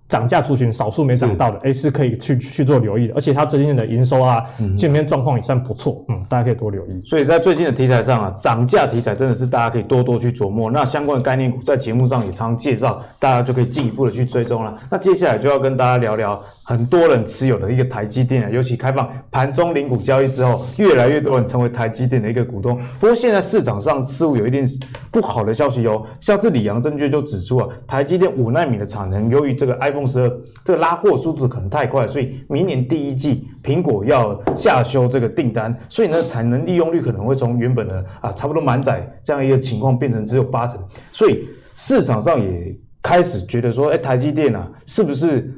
[0.08, 3.14] 涨价族群少数没涨到的，哎，是可以去去做留意的。
[3.16, 4.44] 而且它最近的营收啊，
[4.78, 7.02] 基本面状况也算不错，嗯，大家可以多留意。
[7.06, 10.70] 所以在最近的题材上啊，涨价题材真的是大家可以多多去琢磨。
[10.70, 14.78] 那相关的概念股在节目上也常常介绍，大家就可以进一步的去追踪了。
[14.92, 22.80] 那接下来就要跟大家聊聊很多人持有的一个台积电啊，尤其开放盘中零股交易之后，越来越多人成为台积电的一个股东。
[23.00, 24.66] 不过现在市场上似乎有一点
[25.12, 30.30] 不好的消息哦，像是里昂证券就指出啊，台积电五纳米的产能由于这个 iPhone 十二
[30.64, 30.86] 这个。
[30.86, 40.80] 拉货速度可能太快，所以明年第一季苹果要下修这个订单，所以呢，产能利用率可能会从原本的啊差不多满载这样一个情况变成只有八成，
[41.12, 45.52] 所以市场上也开始觉得说，哎，台积电啊，是不是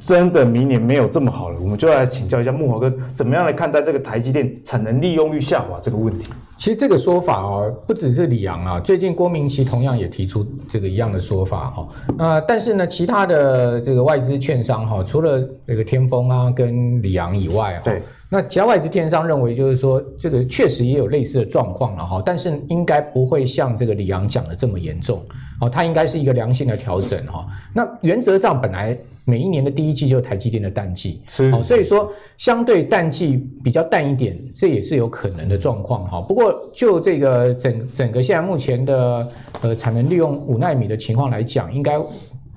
[0.00, 1.58] 真的明年没有这么好了？
[1.60, 6.30] 我们就来请教一下木华哥，怎么样来看待这个台积电产能利用率下滑这个问题？
[6.56, 11.88] 其实这个说法哦，不只是李阳啊，最近郭明奇同样也提出这个一样的说法哈。
[12.18, 25.24] 那但是呢，其他的这个外资券商哈，除了这个天风啊跟李阳以外，对，那其他外资券商认为就是说，这个确实也有类似的状况了哈，但是应该不会像这个李阳讲的这么严重，
[25.60, 27.46] 哦，它应该是一个良性的调整哈。
[27.72, 28.96] 那原则上本来。
[29.26, 36.20] 每一年的第一季就是台积电的淡季，是，所以说相对淡季比较淡一点，这也是有可能的状况哈。
[36.22, 39.28] 不过就这个整整个现在目前的
[39.60, 42.00] 呃产能利用五纳米的情况来讲，应该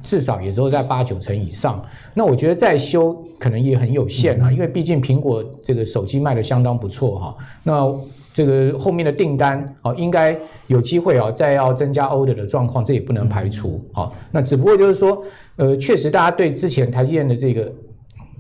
[0.02, 1.84] 至少也都在八九成以上。
[2.12, 7.36] 那我觉得再修可能也很有限啊，因为毕竟苹果这个手机卖的相当不错哈。
[7.62, 7.94] 那
[8.34, 10.36] 这个后面的订单哦，应该
[10.68, 14.12] 有机会哦，再要增加 order 的状况，这也不能排除啊。
[14.32, 15.24] 那只不过就是说，
[15.58, 17.72] 呃，确实大家对之前台积电的这个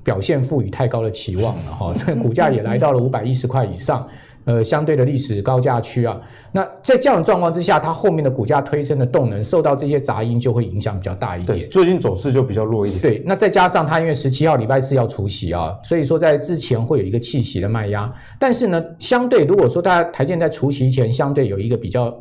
[0.03, 4.07] 表现赋予太高的期望了哈，这个 股价也来到了五百一十块以上。
[4.45, 6.19] 呃，相对的历史高价区啊，
[6.51, 11.59] 那在这样的状况之下，它后面的股价推升的动能受到这些杂音就会影响比较大一点。
[11.59, 13.01] 对，最近走势就比较弱一点。
[13.01, 18.11] 对，那再加上它因为十七号礼拜四要除息啊，所以说在之前会有一个气息的卖压。
[18.37, 22.13] 但是呢，相对如果说大家台积电在除息前相对有一个比较。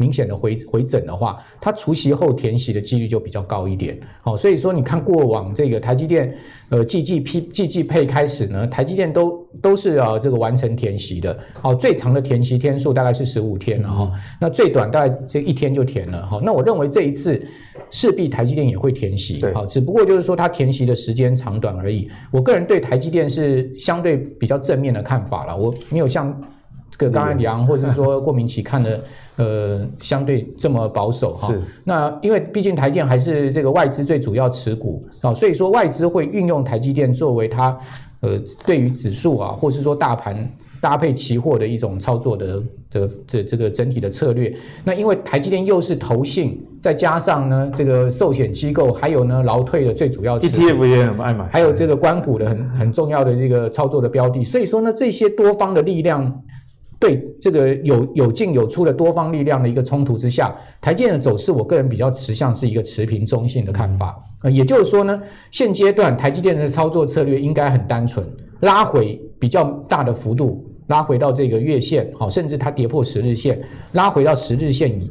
[0.00, 4.00] 明显的回回整的话，它除息后填息的几率就比较高一点。
[4.22, 6.34] 好，所以说你看过往这个台积电，
[6.70, 11.38] 呃，季季批季季配开始呢，台积电都都是啊这个完成填息的。
[11.52, 14.10] 好，最长的填息天数大概是十五天了哈，
[14.40, 16.26] 那最短大概这一天就填了。
[16.26, 17.38] 哈，那我认为这一次
[17.90, 19.38] 势必台积电也会填息。
[19.52, 22.08] 好，只不过就是说它填息的时间长短而已。
[22.30, 26.34] 我个人对台积电是相对比较正面的看法了，我没有像。
[27.00, 29.00] 这个刚才梁或者是 说郭明錤看的，
[29.36, 31.48] 呃，相对这么保守哈。
[31.48, 31.58] 是。
[31.84, 37.76] 那因为毕竟台电还是这个外资最主要持股啊，所以说外资会运用台积电作为它
[38.20, 40.46] 呃对于指数啊，或是说大盘
[40.78, 44.54] 搭配期货的一种操作的的这这个整体的策略。
[44.84, 54.44] 那因为台积电又是投信，再加上呢这个寿险机构，还有呢劳退的最主要，ETF 也很爱买，还有这个关股的很很重要的这个操作的标的。
[54.44, 56.42] 所以说呢，这些多方的力量。
[57.00, 64.22] 对这个有有进有出的多方力量的一个冲突之下，台积电的走势，我个人比较持向是一个持平中性的看法。
[64.42, 65.18] 呃，也就是说呢，
[65.50, 68.24] 现阶段台积电的操作策略应该很单纯，
[68.60, 73.58] 拉回比较大的幅度，拉回到这个月线，好，甚至它跌破十日线，
[73.92, 75.10] 拉回到十日线以，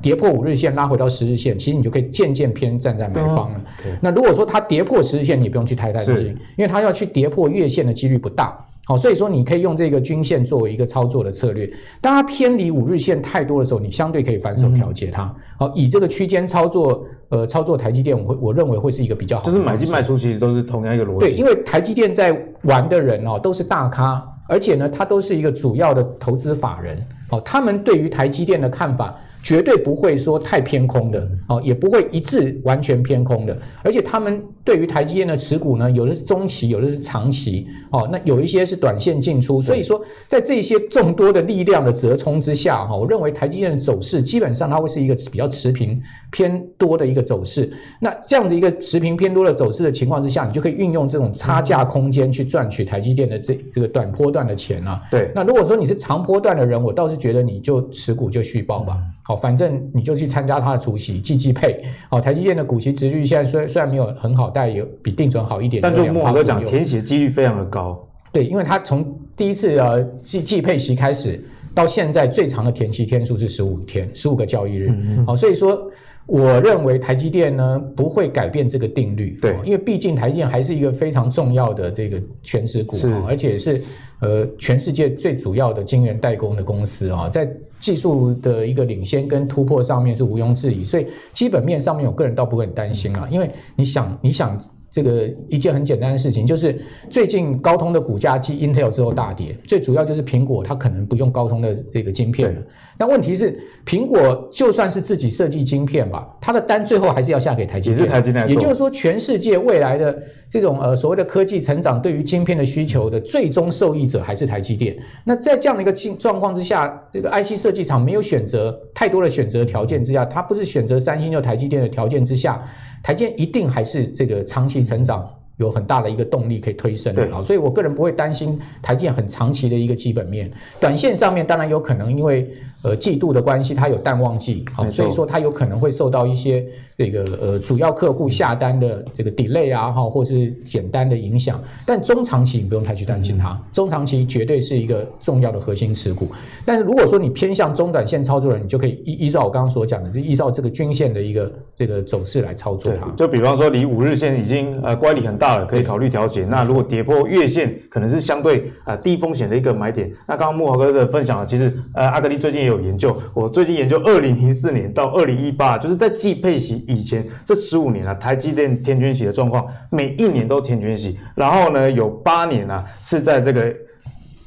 [0.00, 3.60] 跌破五日线，拉回到十日线，其实你就可以渐渐偏站在买方了。
[4.00, 8.56] 那如果说它跌破十日线，你不用去太担心，因为它要去跌破月线的几率不大。
[8.86, 11.70] 好，所以说你可以用这个均线作为一个操作的策略。
[12.00, 15.34] 当它偏离五日线太多的时候，你相对可以反手调节它。
[15.56, 19.44] 好，以这个区间操作，呃，操作台积电，我会我认为会是一个比较好。
[19.44, 21.20] 就是买进卖出其实都是同样一个逻辑。
[21.20, 26.98] 对，因为台积电在玩的人哦，都是大咖，而且呢，他都是一个主要的投资法人。
[27.30, 29.14] 哦，他们对于台积电的看法。
[29.44, 47.70] 绝对不会说太偏空的，哦，也不会一致完全偏空的，而且他们对于台积电的持股呢，有的是中期，有的是长期，哦，那有一些是短线进出，所以说在这些众多的力量的折冲之下，哈，我认为台积电的走势基本上它会是一个比较持平偏多的一个走势。
[48.00, 55.02] 那这样的一个持平偏多的走势的情况之下，你就可以运用这种差价空间去赚取台积电的这这个短波段的钱啊。
[55.10, 58.96] 对，那如果说你是长波段的人，我倒是觉得你就持股就续报吧。
[59.26, 61.82] 好，反正你就去参加它的主席，季季配。
[62.10, 65.80] 好，台积电的股息值率现在虽虽然没有很好，但也有比定存好一点。
[65.80, 68.06] 但就慕驊哥讲，填息的几率非常的高。
[68.30, 71.42] 对，因为它从第一次呃季季配息开始
[71.74, 74.90] 到现在最长的填息天数是十五天，十五个交易日。
[74.90, 75.90] 嗯嗯好，所以说
[76.26, 79.38] 我认为台积电呢不会改变这个定律。
[79.40, 83.80] 对，因为毕竟台积电还是一个非常重要的这个权值股，而且是
[84.20, 87.48] 呃全世界最主要的晶圆代工的公司啊，在。
[87.84, 94.58] 技术的一个领先跟突破上面是毋庸置疑，所以基本面上面我个人倒不会很担心了，因为你想你想。
[94.94, 102.62] 这个一件很简单的事情，就是最近高通的股价继 Intel 之后大跌，最主要就是苹果它可能不用高通的这个晶片了。
[102.96, 107.98] 但问题是，苹果就算是自己设计晶片吧，它的单最后还是要下给台积电。
[107.98, 108.48] 也是台积电。
[108.48, 110.16] 也就是说，全世界未来的
[110.54, 114.96] 这种呃所谓的科技成长，对于晶片的需求的最终受益者还是台积电。
[115.24, 122.62] 那在这样的一个情状况之下，这个 IC 设计厂没有选择太多的选择条件之下，它不是选择三星就台积电的条件之下。
[123.02, 130.50] 台积电一定还是这个长期成长有很大的一个动力可以推升的啊，所以我个人不会担心台积很长期的一个基本面。
[130.80, 132.50] 短线上面当然有可能因为
[132.82, 136.64] 呃季度的关系，它有淡旺季，好，所以说它有可能会受到一些。
[136.96, 146.28] 这个呃，主要客户下单的这个 delay 啊，哈，或是简单的影响，但中长期你不用太去担心它，中长期绝对是一个重要的核心持股。
[146.64, 153.10] 但是如果说你偏向中短线操作的人，你就可以依依照我刚刚所讲的，就依照这个均线的一个这个走势来操作它。
[153.16, 156.46] 就比方说，离五日线已经呃乖离很大大了，可以考虑调节。
[156.46, 160.10] 那如果跌破月线，可能是相对啊、低风险的一个买点。
[160.26, 166.82] 那刚刚木华哥的分享啊，其实呃阿格力最近也有研究，我最近研究二零零四年到二零一八，就是在季配息。
[166.88, 173.74] 以前这十五年啊，台积电天权息的状况，每一年都天权息，然后呢，有八年啊是在这个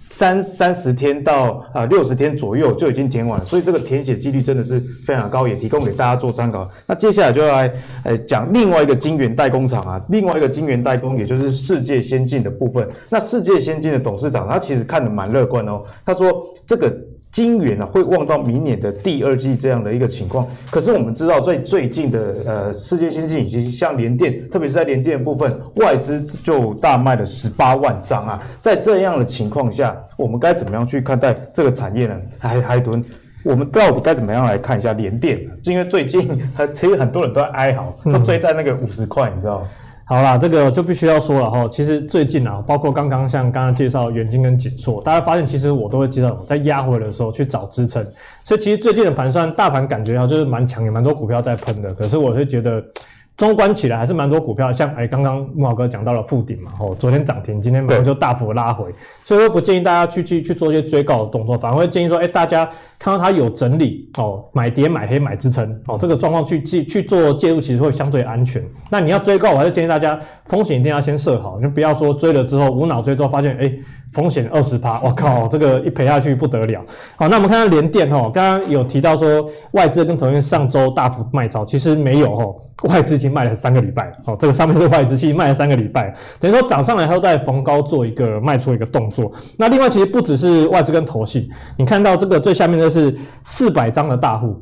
[0.10, 6.70] 三三十天到啊六十天左右就已经填完了，所以这个填写几率真的是非常高，也提供给大家做参考。
[6.86, 7.72] 那接下来就来
[8.04, 12.88] 呃讲另外一个晶圆代工厂啊，另外一个晶圆代工，也就是世界先进的部分。
[13.10, 16.94] 那世界先进的董事长他其实看的蛮乐观哦，他说这个。
[17.38, 20.48] 晶圆啊，会望到明年的第二季这样的一个情况。
[20.72, 28.42] 可是我们知道，在最近的呃世界先进以及像联电，特别是在联电的部分，外资就大卖了十八万张啊。
[28.60, 32.18] 在这样的情况下，我们该怎么样去看待这个产业呢？
[32.40, 33.06] 海海豚，
[33.46, 35.40] 我们到底该怎么样来看一下联电？
[35.62, 36.28] 就因为最近
[36.74, 39.68] 其实很多人都在哀嚎，都追在那个五十块，你知道吗？
[40.08, 41.68] 好啦，这个就必须要说了哈。
[41.70, 48.02] 其实最近啊，包括刚刚像刚刚介绍远近跟紧缩，大家发现其实我都会介绍在压回的时候去找支撑。
[48.44, 51.94] 所以其实最近的盘算，大盘感觉啊就是蛮强，也蛮多股票在喷的。
[51.94, 52.82] 可是我会觉得。
[53.38, 58.92] 中观起来还是蛮多股票，像哎，刚刚慕豪哥讲到了富鼎嘛，哦，昨天涨停，今天马上就大幅拉回，
[59.24, 68.64] 所以说不建议大家去去去做一些追高的动作，反而会建议说，哎，大家看到它有整理哦，买跌买黑买支撑哦，这个状况去去去做介入，其实会相对安全。
[68.90, 73.72] 那你要追高，我还是建议大家风险一定要先设好，就不要说追了之后无脑追之后发现哎。
[74.14, 76.84] 风险二十趴，我靠，这个一赔下去不得了。
[77.16, 82.56] 好，那我们看看联电哦，刚刚有提到说外资跟投信上周大幅卖超，其实没有哦，
[82.90, 84.14] 外资已经卖了三个礼拜了。
[84.26, 89.32] 哦，这个上面是外资，其实卖了三个礼拜，等于说涨上来后再逢高做一个卖出一个动作。
[89.58, 94.56] 那另外其实不只是外资跟投信，你看到这个最下面的是四百张的大户，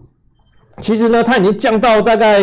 [0.80, 2.42] 其实呢它已经降到大概，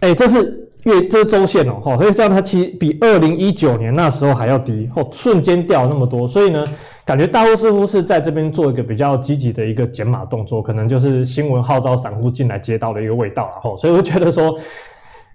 [0.00, 0.67] 哎，这是。
[0.88, 6.66] 月这是周线哦，所以这样它其实比二零一九年那时候还要低，哦，瞬间掉那么多，所以呢，
[7.04, 14.58] 感觉大户似乎是在这边做一个比较积极的一个减码动作，可能就是新闻号召散户进来接刀的一个味道了，吼，所以我觉得说，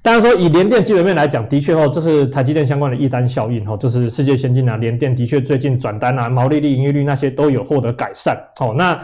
[0.01, 8.99] 当然说以联电基本面来讲，的确哦，这是台积电相关的一单效应，吼，就是世界先进啊，联电的确最近转单啊，毛利率、营业率那些都有获得改善，哦，那。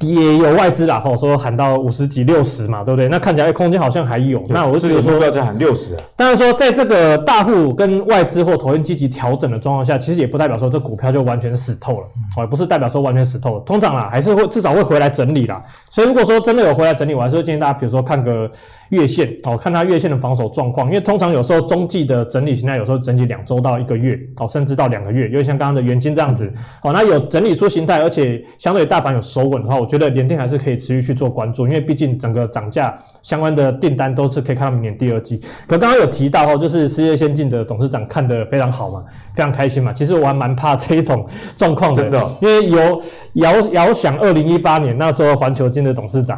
[0.00, 3.08] 也有外资啦，吼说喊到五十几六十嘛，对不对？
[3.08, 4.42] 那看起来空间好像还有。
[4.48, 6.02] 那我就觉得说，要再喊六十啊。
[6.14, 12.06] 当然说，在这个大户跟外资或投研积极调整的状况下，其实也不代表说这股票就完全死透了，
[12.36, 13.60] 哦，也不是代表说完全死透了。
[13.60, 15.62] 通常啦，还是会至少会回来整理啦。
[15.88, 18.50] 所以如果说真的有回来整理，我还是会建议大家，比如说看个
[18.90, 20.88] 月线，哦，看它月线的防守状况。
[20.88, 25.26] 因为通常有时候中继的整理形态，有时候整理两周到一个月，哦，甚至到两个月。
[25.28, 35.40] 因为像刚刚的元金这样子，哦，那有整理出形态，而且相对大盘有收稳的话，我觉得联电还是可以持续去做关注，因为毕竟整个涨价相关的订单都是可以看到明年第二季。
[35.68, 39.04] 可刚刚有提到哦，就是世界先进的董事长看得非常好嘛，
[39.36, 39.92] 非常开心嘛。
[39.92, 41.24] 其实我还蛮怕这一种
[41.56, 43.00] 状况的，真的，因为有
[43.34, 46.36] 遥遥想二零一八年那时候环球金的董事长，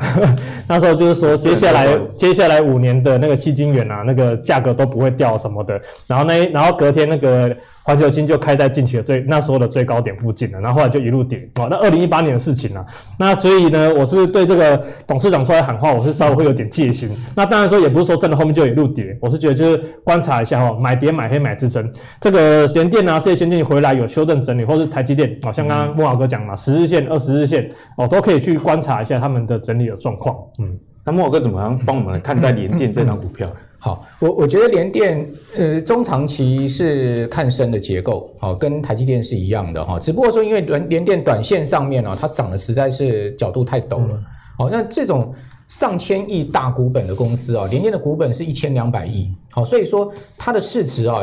[0.69, 5.81] 那时候就是说接下来接下来五年的那个矽晶元啊，那个价格都不会掉什么的。
[6.07, 7.57] 然后那然后隔天那个。
[7.89, 11.67] 环球金就开在近期的最那时候的最高点附近了，然后后来就一路跌哦。
[11.71, 12.85] 那二零一八年的事情了，
[13.19, 17.09] 那所以呢，我是对这个董事长出来喊话，我是稍微会有点戒心。
[17.35, 21.91] 那当然说也不是说真的后面就一路跌，我是觉得就是观察一下哈，买跌买黑买支撑。
[22.21, 30.37] 这个联电啊，世界先进回来有修正整理，或是台积电，好像刚刚慕驊哥讲嘛，十日线、二十日线哦，都可以去观察一下他们的整理的状况。
[30.59, 30.79] 嗯。
[31.07, 33.51] 那慕驊哥怎么样帮我们看待联电这张股票？
[33.79, 44.21] 好，我我觉得联电呃中长期是看升的结构，好，跟台积电是一样的哈，只不过说因为联联电短线上面呢，它涨的实在是角度太陡了，
[44.59, 45.33] 好，那这种
[45.69, 51.23] 上千亿大股本的公司啊，联电的股本是一千两百亿，好，所以说它的市值啊。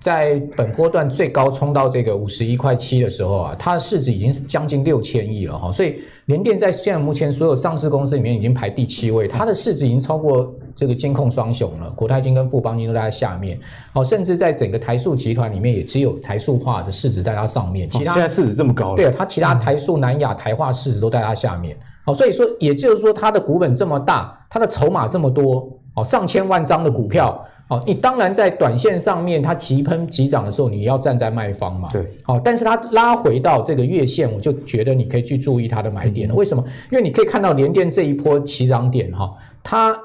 [0.00, 5.94] 在本波段最高冲到这个五十一块七的时候啊，它的市值已经是将近六千亿了哈，所以
[6.26, 13.58] 联电在现在目前所有上市公司里面已经排第七位，它的市值已经超过这个金控双雄了，国泰金跟富邦金都在它下面，
[13.92, 27.44] 好，甚至在整个台塑集团里面也只有台塑化的市值在它上面，其他现在市值这么高，对啊，它其他台塑、南亚、台化市值都在它下面，好，所以说也就是说它的股本这么大，它的筹码这么多，哦，上千万张的股票。
[27.68, 31.88] 哦，你当然在短线上面它急喷急涨的时候，你要站在卖方嘛。
[31.90, 32.06] 对。
[32.22, 36.34] 好，但是它拉回到这个月线，我就觉得你可以去注意它的买点了。
[36.34, 36.62] 为什么？
[36.92, 39.98] 因为你可以看到联电这一波起涨点哈，它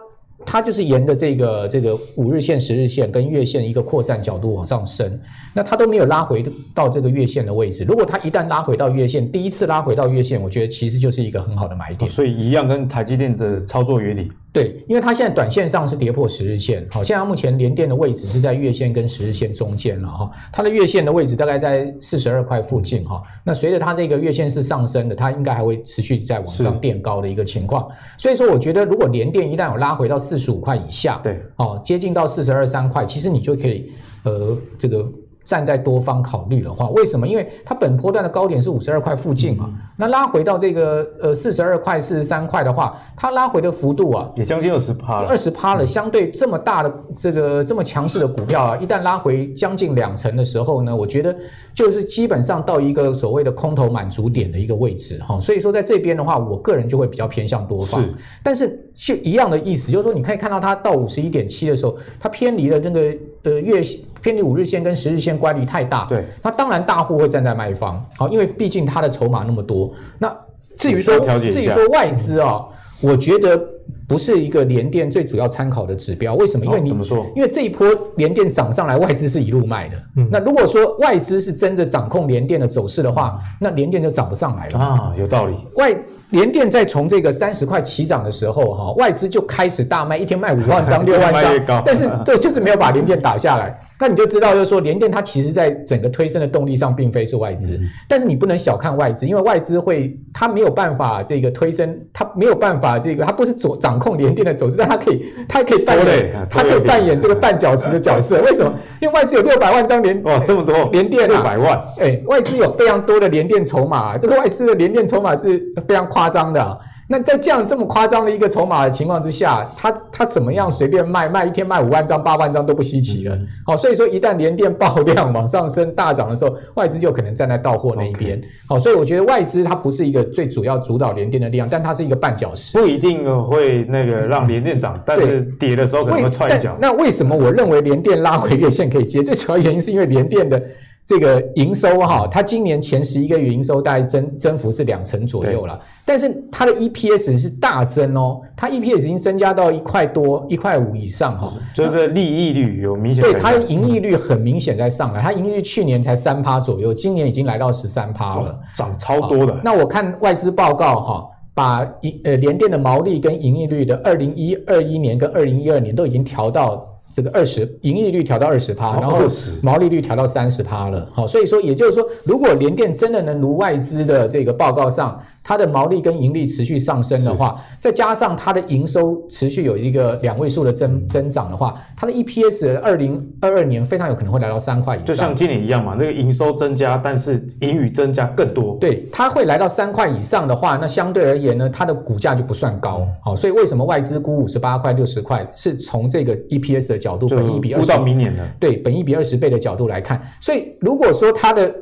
[0.45, 5.19] 它就是沿着这个这个五日线、十日线跟月线一个扩散角度往上升，
[5.53, 7.83] 那它都没有拉回到这个月线的位置。
[7.83, 12.09] 如果它一旦拉回到月线，第一次拉回到月线，我觉得其实就是一个很好的买点。
[12.09, 14.31] 所以一样跟台积电的操作原理。
[14.59, 33.91] 对，因为它现在短线上是跌破十日线，好，现在目前连电的位置是在月线跟十日线中间了哈，它的月线的位置大概在四十二块附近哈，那随着它这个月线是上升的，它应该还会持续在往上垫高的一个情况，所以说我觉得如果连电一旦有拉回到四十五块以下，对，哦，接近到四十二三块，其实你就可以
[34.23, 35.09] 呃这个。
[35.49, 37.27] 站在多方考虑的话，为什么？
[37.27, 45.27] 因为它本波段的高点是五十二块附近嘛，嗯、那拉回到这个呃四十二块、四十三块的话，它拉回的幅度啊，也将近二十趴了。
[45.27, 51.35] 二十趴了，相对这么大的这个这么强势的股票啊，一旦拉回将近两成的时候呢，我觉得
[51.73, 55.39] 就是基本上到一个所谓的空头满足点的一个位置哈。
[55.39, 57.99] 所以说在这边的话，我个人就会比较偏向多方。
[58.03, 63.79] 是，但是是一样的意思，就是说你可以看到它到五十一点七的时候，它偏离了那个呃月。
[64.21, 69.91] 偏离五日线跟十日线乖离太大，对，那当然大户会站在卖方，好，因为毕竟它的筹码那么多。
[70.17, 70.35] 那
[70.77, 72.65] 至于说至于说外资啊，
[73.01, 73.59] 我觉得
[74.07, 76.35] 不是一个联电最主要参考的指标。
[76.35, 76.65] 为什么？
[76.65, 77.25] 因为你怎么说？
[77.35, 79.97] 因为这一波联电涨上来，外资是一路卖的。
[80.15, 85.13] 嗯，那如果说外资是真的掌控联电的走势的话，那联电就涨不上来了啊。
[85.17, 85.55] 有道理。
[85.75, 85.93] 外
[86.31, 93.77] 联电在从这个三十块起涨的时候，哈，外资就开始大卖，一天卖五万张、 六万张，但是 对，就是没有把联电打下来。
[94.01, 97.77] 那你就知道，就是说联电它其实在整个推升的动力上，并非是外资，
[98.07, 108.41] 但是你不能小看外资，因为外资会，它没有办法这个推升，它没有办法这个，它不是掌掌控联电的走势，但它可以，它可以扮演，它可以扮演这个绊脚石的角色。
[108.41, 108.73] 为什么？
[109.01, 116.79] 因为外资有六百万张联，哇，这么多联电六百万，哎，外资有非常多的联电筹码，这个外资的联电筹码是非常夸张的。
[117.11, 123.35] 那在这样这么夸张的一个筹码的情况之下，他他怎么样随便卖卖一天卖五万张八万张都不稀奇了。
[123.65, 128.39] 好，所以说一旦联电爆量往上升大涨的时候，外资就可能站在到货那一边。
[128.67, 136.77] 好，所以我觉得外资它不是一个最主要主导联电的力量，但它是一个绊脚石，不一定会那个让联电涨，但是跌的时候可能会踹一脚。
[136.79, 139.23] 那为什么我认为联电拉回月线可以接？
[139.23, 140.61] 最主要原因是因为联电的。
[141.05, 159.55] 这个营收哈，它今年前十一个月营收大概增增幅是两成左右了，但是它的 EPS 是大增哦，它 EPS 已经增加到一块多、一块五以上哈，这个利益率有明显对它的盈利率很明显在上来，它盈利率去年才三趴左右，今年已经来到十三趴了，涨超多的。
[159.63, 166.81] 那我看外资报告哈，把盈呃联电的毛利跟盈利率的二零一二一年跟二零一二年都已经调到。
[167.11, 169.21] 这个二十盈利率调到二十趴，然后
[169.63, 171.09] 毛利率调到三十趴了。
[171.11, 175.19] 好，所以说也就是说，如果联电真的能如外资的这个报告上，
[175.49, 185.07] 它的毛利跟盈利持续上升的话，再加上它的营收持续有一个两位数的增增长的话，它的 EPS 二零二二年非常有可能会来到三块以上。
[185.07, 188.77] 就像今年一样嘛，那个营收增加，但是盈余增加更多。
[188.79, 193.07] 对，它会来到三块以上的话，那相对而言呢，它的股价就不算高。
[193.23, 201.73] 好，所以为什么外资估五十八块、六十块，是从这个 EPS 的角度，本一比二十，到明年的对，本一比二十倍的角度来看，所以如果说它的。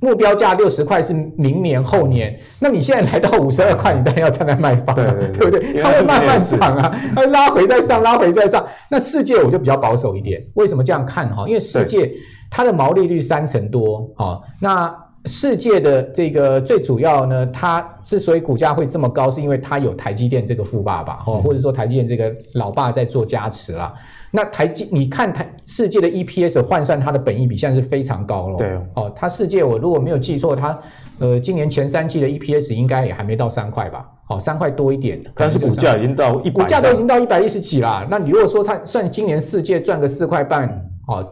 [0.00, 5.82] 目标价六十块是明年后年，那你现在来到五十二块，你当然要站在卖方了，对，对，对，对不对？
[5.82, 8.64] 它会慢慢涨啊，它会拉回再上，拉回再上。
[8.90, 11.44] 那世界我就比较保守一点，为什么这样看哈？
[11.46, 12.12] 因为世界
[12.50, 14.94] 它的毛利率三成多，啊，那
[15.26, 23.92] 世界的这个最主要呢，它之所以股价会这么高，是因为它有台积电这个富爸爸哦，或者说台积电这个老爸在做加持啦。
[24.30, 28.58] 那台积，你看台世界的 EPS 换算它的本益比现在是非常高了。
[28.58, 30.78] 对哦，它世界我如果没有记错，它
[31.18, 34.06] 呃今年前三季的 EPS 应该也还没到三块吧？
[34.28, 35.22] 哦，三块多一点。
[35.34, 38.06] 但是股价已经到一百，股价都已经到一百一十几啦。
[38.10, 40.68] 那你如果说它算今年世界赚个四块半，
[41.06, 41.26] 哦，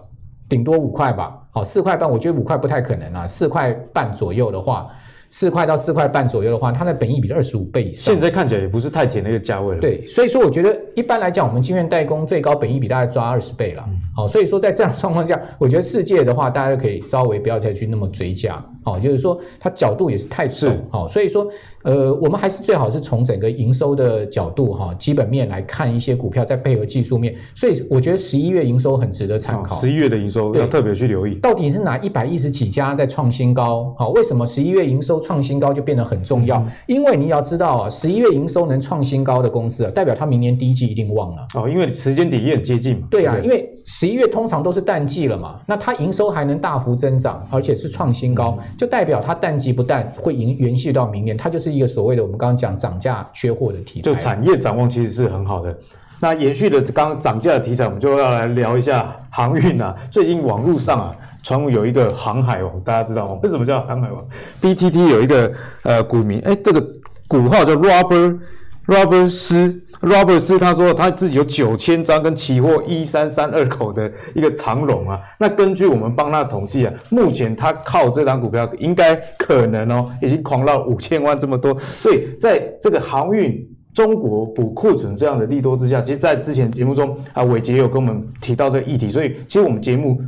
[0.54, 1.36] 顶多五块吧。
[1.50, 3.26] 好，四块半，我觉得五块不太可能啊。
[3.26, 4.86] 四块半左右的话，
[5.30, 8.14] 四块到四块半左右的话，它的本益比二十五倍以上。
[8.14, 9.80] 现在看起来也不是太甜的一个价位了。
[9.80, 13.82] 对，所以说我觉得一般来讲，我们晶圆代工最高本益比大概抓二十倍了。
[14.14, 18.64] 好、嗯，所以说在这样的状况下，我觉得世界的话，大家可以稍微不要再去那么追加。
[18.84, 20.78] 好，就是说它角度也是太重。
[20.92, 21.50] 好，所以说。
[21.84, 29.78] 呃，我们还是最好是从整个营收的角度哈，基本面来看一些股票，再配合技术面，所以我觉得十一月营收很值得参考。
[29.80, 33.94] 十一月的营收要特别去留意，到底是哪一百一十几家在创新高？
[33.98, 36.64] 好，为什么十一月营收创新高就变得很重要？
[36.86, 41.46] 因为你要知道啊，十一月营收能创新高的公司啊，代表它明年第一季一定旺了。
[41.54, 43.06] 哦，因为时间点也很接近嘛。
[43.10, 52.54] 对啊，因为十一月通常都是淡季了嘛，那它营收还能大幅增长，而且是创新高，就代表它淡季不淡会延延续到明年，它就是一个所谓的我们刚刚。
[52.54, 55.76] 讲涨价缺货的题材，就产业展望其实是很好的。
[56.20, 59.94] 那延续的刚刚涨价的题材，我们就要来聊一下航运啊。
[60.08, 63.40] 最近网络上啊，传闻有一个航海王，大家知道吗？
[63.42, 64.24] 为什么叫航海王
[64.62, 65.52] ？BTT 有一个
[65.82, 66.80] 呃股民，哎，这个
[67.26, 68.38] 股号叫 robber
[68.86, 69.82] Robert 斯。
[70.04, 90.20] Robert 斯他说他自己有九千张跟期货一三三二口的一个长龙啊，那根据我们帮他统计啊，目前他靠这档股票应该可能哦，已经狂到五千万这么多，所以在这个航运中国补库存这样的利多之下，其实，在之前节目中啊，伟捷有跟我们提到这个议题，所以其实我们节目。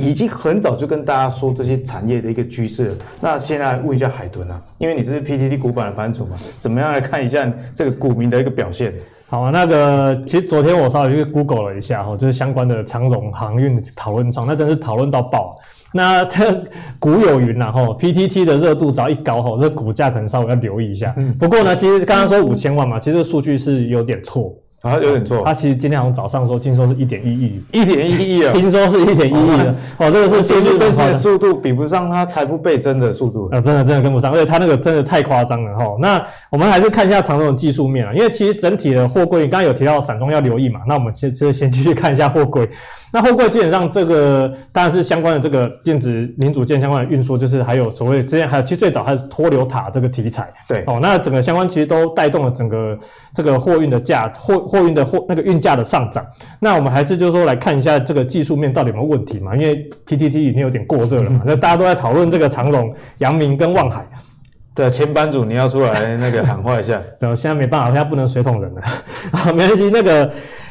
[0.00, 2.96] 已经很早就跟大家说这些产业的一个趋势了。
[3.20, 8.92] 那现在问一下海豚啊，因为你是 PTT 股版的版主嘛，怎么样来看一下这个股民的一个表现？
[9.30, 15.54] 好啊，那个其实昨天我稍微去 Google 了一下哈，就是相关的长荣航运讨论窗，那真是讨论到爆。
[15.92, 16.54] 那 这
[16.98, 21.14] 股有云呐哈，PTT 的热度只要一高哈，这股价可能稍微要留意一下。
[21.38, 24.54] 不过呢，其实刚刚说五千万嘛，其实这个数据是有点错。
[24.82, 25.42] 啊，有点错。
[25.44, 29.74] 他其实今天好像早上说，听说是一点一亿，一点一亿啊，听说是一点一亿的。
[29.98, 33.48] 哦，这个是数据更新的速度比不上他财富倍增的速度。
[33.52, 35.84] 啊，真的真的跟不上，而且他那个真的太夸张了哈。
[36.00, 42.68] 那我们还是看一下长荣的技术面啊，因为其实整体的货柜，刚刚有提到散装要留意嘛，那我们其实先继续看一下货柜。
[43.10, 52.98] 那货柜基本上这个当然是相关的这个电子零组件相关的运输，就是还有所谓之前还有其实最早还是脱硫塔这个题材，对哦，那整个相关其实都带动了整个
[53.32, 56.26] 这个货运的价货货运的货那个运价的上涨。
[56.60, 59.56] 那我们还是就是说来看一下这个技术面到底有没有问题嘛？
[59.56, 64.06] 因为 PTT 已经有点过热了嘛， 那、嗯、大家都在讨论这个长荣、阳明跟望海。
[64.74, 68.82] 对，前班主你要出来那个喊话一下，然后现在没办法，现在不能水桶人了
[69.32, 70.30] 啊，没关系，那个。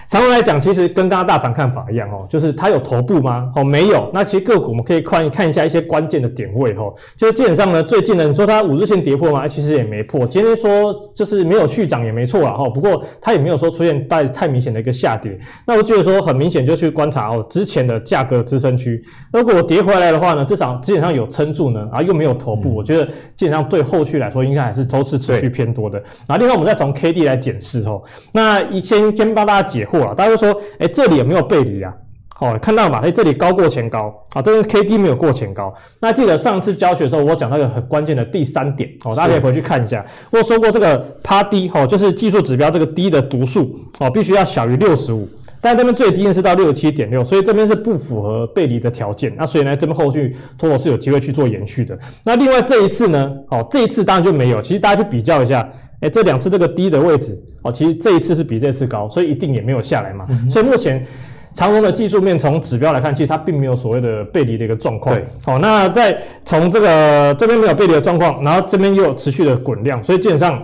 [0.09, 3.51] 长荣来讲，其实跟刚刚大盘看法一样哦，就是它有头部吗？
[3.57, 4.09] 哦，没有。
[4.13, 9.45] 那其实个股我们可以看看一下一些关键的点位哦，就是基本上呢，最近呢，你说它五日线跌破吗？
[9.45, 10.25] 其实也没破。
[10.25, 15.37] 今天说就是没有续涨也没错了哈，不过它也没有说出现太太明显的一个下跌。
[15.65, 19.03] 那我觉得说很明显就去观察哦，之前的价格支撑区，
[19.33, 23.05] 如果我跌回来的话呢，至少基本上有撑住呢，啊又没有头部，我觉得
[23.35, 25.99] 基本上对后续来说应该还是都是持续偏多的。
[26.25, 28.01] 然后另外我们再从 K D 来检视哦，
[28.31, 29.96] 那一先先帮大家解惑。
[30.13, 31.93] 大家都说，哎，这里有没有背离啊？
[32.39, 32.99] 哦，看到嘛？
[32.99, 35.73] 哎，这里高过前高啊，这是 K D 没有过前高。
[35.99, 40.05] 那记得上次教学的时候，我讲到一个很关键的第三点哦，大家可以回去看一下。
[40.29, 45.27] 我说过这个趴低哦，就是技术指标这个低的读数哦，必须要小于六十五。
[45.59, 49.33] 但这边最低呢是到六十七点六，所以这边是不符合背离的条件。
[49.35, 51.97] 那所以呢，这边后续托罗是有机会去做延续的。
[52.23, 54.61] 那另外这一次呢，哦，这一次当然就没有。
[54.61, 55.67] 其实大家去比较一下。
[56.01, 60.25] 哎，这两次这个低的位置哦，其实这一次是比这次高，所以一定也没有下来嘛。
[60.29, 61.05] 嗯、所以目前
[61.53, 65.15] 长荣的技术面从指标来看，其实它并没有所谓的背离的一个状况。
[65.15, 70.63] 对，好，那在从这个这边没有背离的状况，然后这边又有持续的滚量，所以基本上。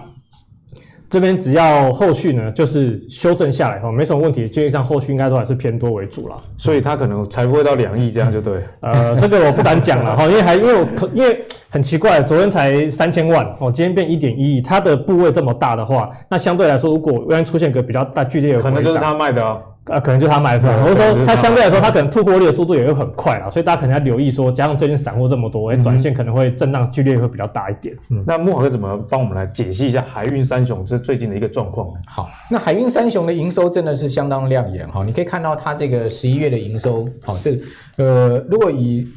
[1.14, 4.50] 这边只要后续呢，就是修正下来哈，没什么问题。
[4.50, 8.56] 基本上后续应该都还是偏多为主啦，所以它可能才不会到两亿这样就对。
[8.82, 19.50] 呃，这个我不敢讲了哈， 因为还因为我可因为很奇怪，昨天才三千万哦，今天变一点一亿，它的部位这么大的话，那相对来说，如果突然出现一个比较大剧烈的，可能就是他卖的哦。
[19.50, 20.82] 啊，可能就他买的是吧？
[20.88, 27.94] 我说他相对来说，他可能吐货率的速度也会很快啊，所以大家可能要留意说，加上最近散户这么多，哎、欸，短线可能会震荡剧烈会比较大一点。
[28.10, 31.90] 嗯，那慕驊哥怎么帮我们来解析一下海运三雄这最近的一个状况？
[32.08, 37.60] 好，那海运三雄的营收真的是相当亮眼哈，你可以看到它这个十一月的营收，好，这
[37.98, 39.08] 呃，如果以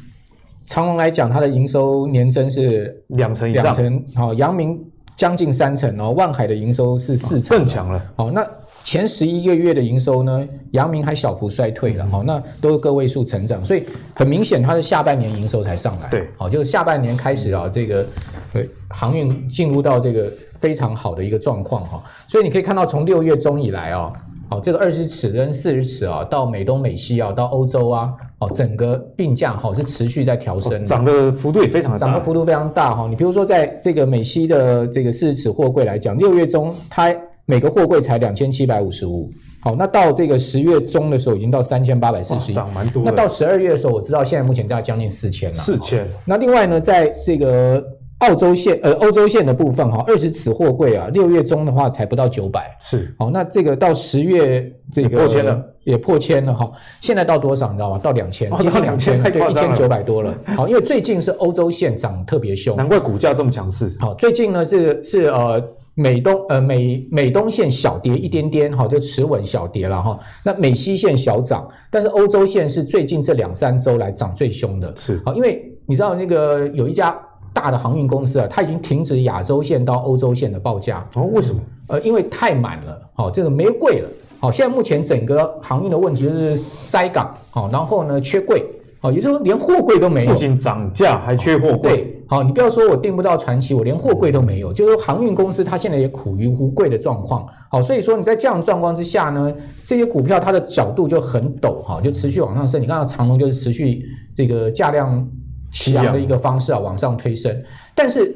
[0.67, 4.03] 长荣来讲，它的营收年增是两成以上，两成。
[4.15, 4.77] 好，阳明
[5.15, 8.01] 将近三成哦，万海的营收是四成，更强了。
[8.17, 8.45] 好，那
[8.87, 12.07] 前十一个月的营收呢，阳明还小幅衰退了。
[12.07, 13.83] 好，那都是个位数成长，所以
[14.15, 16.07] 很明显它是下半年营收才上来。
[16.09, 18.05] 对，好，就是下半年开始啊，这个
[18.53, 20.31] 呃航运进入到这个
[20.61, 22.01] 非常好的一个状况哈。
[22.29, 24.13] 所以你可以看到，从六月中以来啊。
[24.49, 33.05] 好，这个二十尺跟四十尺啊，到美东美西啊，到欧洲啊，哦，整个运价好是持续在调升，涨的幅度也非常的大，涨的幅度非常大哈。
[33.09, 37.13] 你比如说，在这个美西的这个四十尺货柜来讲，六月中它
[37.47, 39.31] 每个货柜才两千七百五十五，
[39.61, 43.01] 好，那到这个十月中的时候已经到三千八百四十一，涨蛮多。
[43.03, 46.05] 那到十二月的时候，我知道现在目前价将近四千了，四千。
[46.25, 47.83] 那另外呢，在这个。
[48.19, 56.71] 澳洲线呃，欧洲线的部分哈，二十尺货柜啊，六月中的话才不到九百，是好，那这个到十月这个破千了，也破千了哈。
[56.99, 57.99] 现在到多少你知道吗？
[57.99, 60.35] 到两千，接近两千，对，一千九百多了。
[60.55, 63.95] 好，因为最近是欧洲线涨特别凶，难怪股价这么强势。
[63.99, 65.63] 好，最近呢是是呃
[65.97, 70.17] 美东呃美美东线小跌一点点，哈，就持稳小跌了哈。
[70.45, 74.93] 那美西线小涨，但是欧洲线是最近这两三周来涨最凶的。
[74.95, 77.19] 是好，因为你知道那个有一家。
[77.53, 81.23] 大的航运公司啊，它已经停止亚洲线到欧洲线的报价哦。
[81.33, 81.59] 为什么？
[81.87, 84.09] 呃，因为太满了，好、哦，这个没柜了。
[84.39, 88.63] 好、哦，现在目前整个航运的问题就是塞港，好、哦，然后呢缺柜，
[88.99, 90.33] 好、哦，也就是说连货柜都没有。
[90.33, 91.95] 不仅涨价，还缺货柜。
[91.95, 94.73] 对，好、哦，你不要说我订不到传奇，我连货柜都没有。
[94.73, 97.47] 就是说航运公司它现在也苦于无柜的状况。
[97.69, 99.53] 好、哦，所以说你在这样的状况之下呢，
[99.85, 102.81] 这些股票它的角度就很陡，哈、哦，就持续往上升。
[102.81, 104.05] 你看到长龙就是持续
[104.35, 105.27] 这个价量。
[105.69, 107.53] 齐扬的一个方式啊，往上推升，
[107.93, 108.33] 但是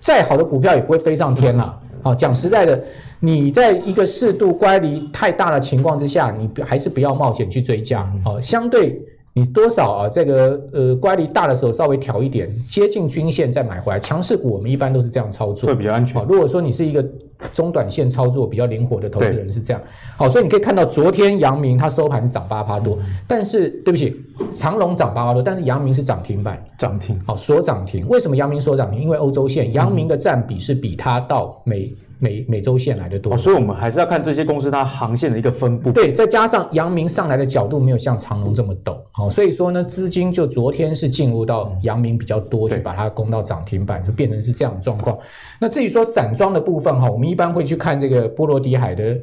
[0.00, 1.80] 再好的股票也不会飞上天了。
[2.02, 2.84] 好，讲实在的，
[3.20, 8.06] 你在一个适度乖离太大的情况之下，你还是不要冒险去追加。
[8.22, 9.02] 好，相对
[9.34, 14.00] 你多少啊，这个呃乖离大的时候稍微调一点，接近均线再买回来。
[14.00, 16.24] 强势股我们一般都是这样操作，会比较安全。
[16.26, 17.04] 如果说你是一个。
[17.52, 19.82] 中短线操作比较灵活的投资人是这样，
[20.16, 24.16] 好，所以你可以看到昨天阳明它收盘是涨八趴多，但是对不起，
[24.54, 28.06] 长隆涨八趴多，但是阳明是涨停板，涨停，好，锁涨停。
[28.08, 29.02] 为什么阳明锁涨停？
[29.02, 31.94] 因为欧洲线阳明的占比是比它到美。
[32.24, 35.92] 美美洲线来的多，哦，所以我们还是要看这些公司它航线的一个分布。
[35.92, 45.18] 对，再加上阳明上来的角度没有像长隆这么陡，好，所以说呢，资金就昨天是进入到阳明比较多，去把它攻到涨停板，就变成是这样的状况。
[45.60, 49.18] 那至于说散装的部分哈，我们一般会去看这个波罗的海的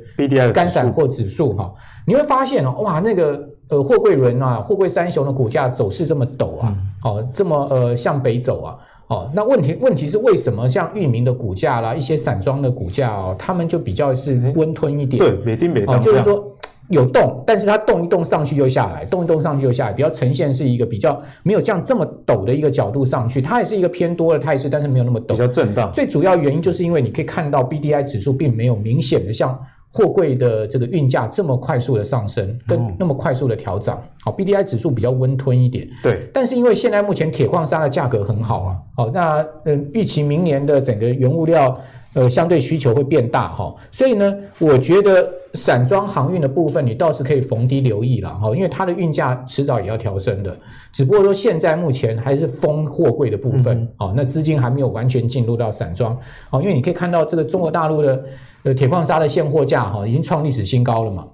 [0.53, 1.73] 干散货指数哈，
[2.05, 8.77] 你会发现哦，哇，那个呃货柜轮啊，货柜三雄的股价走势这么陡啊，好，这么呃向北走啊。
[9.11, 15.19] 哦，那问题问题是为什么像域名的股价啦，一些散装的股价哦，他们就比较是温吞一点。
[15.19, 15.89] 对，每天每天。
[15.89, 16.49] 哦，就是说
[16.87, 25.91] 有动，但是它动一动上去就下来，动一动上去就下来，比较呈现是一个比较没有像这么陡的一个角度上去，它也是一个偏多的态势，但是没有那么陡，比较震荡。
[25.93, 29.59] 最主要原因就是因为你可以看到 BDI 指数并没有明显的像。
[29.93, 35.87] 货柜的这个运价这么快速的上升，跟那么快速的调涨，好，BDI 指数比较温吞一点。
[36.01, 41.77] 对，但是因为现在目前铁矿砂的价格很好啊，好，那嗯，预期明年的整个原物料
[42.13, 50.57] 呃相对需求会变大哈，所以呢，我觉得散装航运的部分你倒是可以逢低留意了哈，因为它的运价迟早也要调升的，
[50.91, 56.17] 只不过说现在目前还是封货柜的部分，好，那资金还没有完全进入到散装，
[56.49, 58.23] 好，因为你可以看到这个中国大陆的。
[58.63, 61.25] 呃，铁矿砂的现货价哈已经创历史新高了嘛？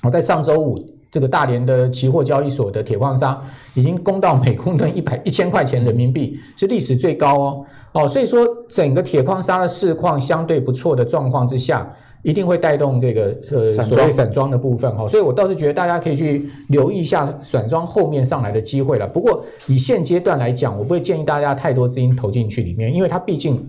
[0.00, 0.82] 好，在上周五，
[1.16, 3.40] 这个大连的期货交易所的铁矿砂
[3.72, 7.64] 已经攻到每公吨一百一千块钱人民币，是历史最高哦。
[7.92, 11.90] 哦，所以说整个铁矿砂的市况相对不错的状况之下，
[12.20, 15.08] 一定会带动这个呃所谓散装的部分哈。
[15.08, 19.08] 所以我倒是觉得大家可以去留意一下散装后面上来的机会了。
[19.08, 23.66] 不过以现阶段来讲，我不会建议大家太多资金投进去里面，因为它毕竟。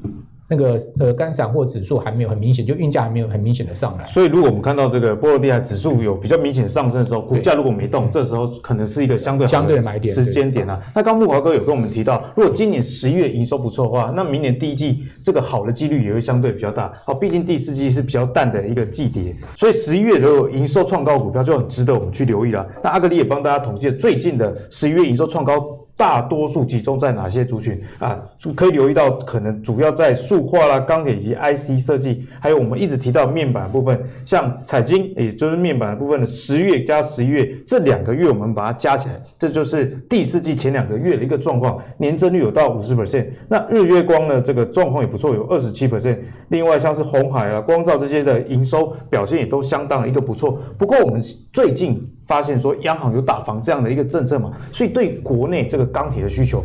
[0.49, 4.05] 那个呃，干散货指数还没有很明显，就运价还没有很明显的上来。
[4.05, 10.81] 所以，如果我们看到这个波罗的海指数有比较明显上升的时候，股价如果没动，这时候可能是一个相对相对的买点时间点啊。
[10.95, 16.93] 那刚木华哥有跟我们提到，如果今年十一月营收不错的话，那明年第一季这个好的几率也会相对比较大。
[17.03, 22.65] 好，毕竟第四季是比较淡的一个季节，所以十一月如果营收创高股票就很值得我们去留意了。
[22.81, 25.86] 那阿格里也帮大家统计了最近的十一月营收创高。
[25.97, 28.17] 大多数集中在哪些族群啊？
[28.55, 43.25] 可以留意到，可能主要在塑化啦、钢铁以及 IC 设计，还有我们一直提到面板部分，像彩晶，也就是面板的部分的十月加十一月这两个月，我们把它加起来，这就是第四季前两个月的一个状况，年增率有到五十 percent。
[43.49, 46.19] 那日月光呢，这个状况也不错，有二十七 percent。
[46.49, 50.61] 另外像是红海啊、光罩这些的营收表现也都相当的一个不错。
[50.77, 51.19] 不过我们
[51.51, 52.07] 最近。
[52.27, 56.61] 发现说央行有打房这样的一个政策嘛，所以对国内这个钢铁的需求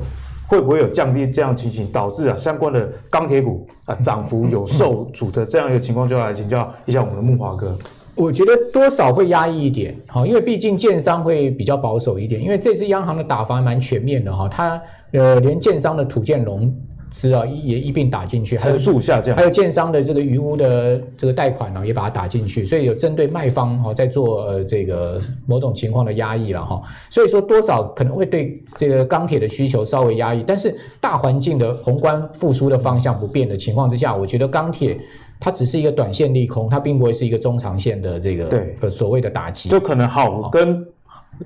[0.47, 7.79] 会不会有降低这样情形，导致啊相关的钢铁股啊涨幅有受阻的这样一个情况，就要来请教一下我们的木华哥。
[8.15, 14.79] 我觉得多少会压抑一点，哈，因为毕竟建商会比较保守一点，因为这次央行的打房蛮全面的哈，它
[15.13, 16.71] 呃连建商的土建融
[17.13, 34.99] 资啊也一并打进去，成数下降，还有建商的这个余屋的这个贷款呢也把它打进去，所以有针对卖方哈在做呃这个某种情况的压抑了哈，所以说多少可能会对这个钢铁的需求稍微压抑，但是大环境的宏观复苏的方向不变的情况之下，我觉得钢铁。
[35.45, 38.77] 它只是一个短线利空，它并不会是一个中长线的这个对。
[38.81, 40.87] 呃所谓的打击，就可能好跟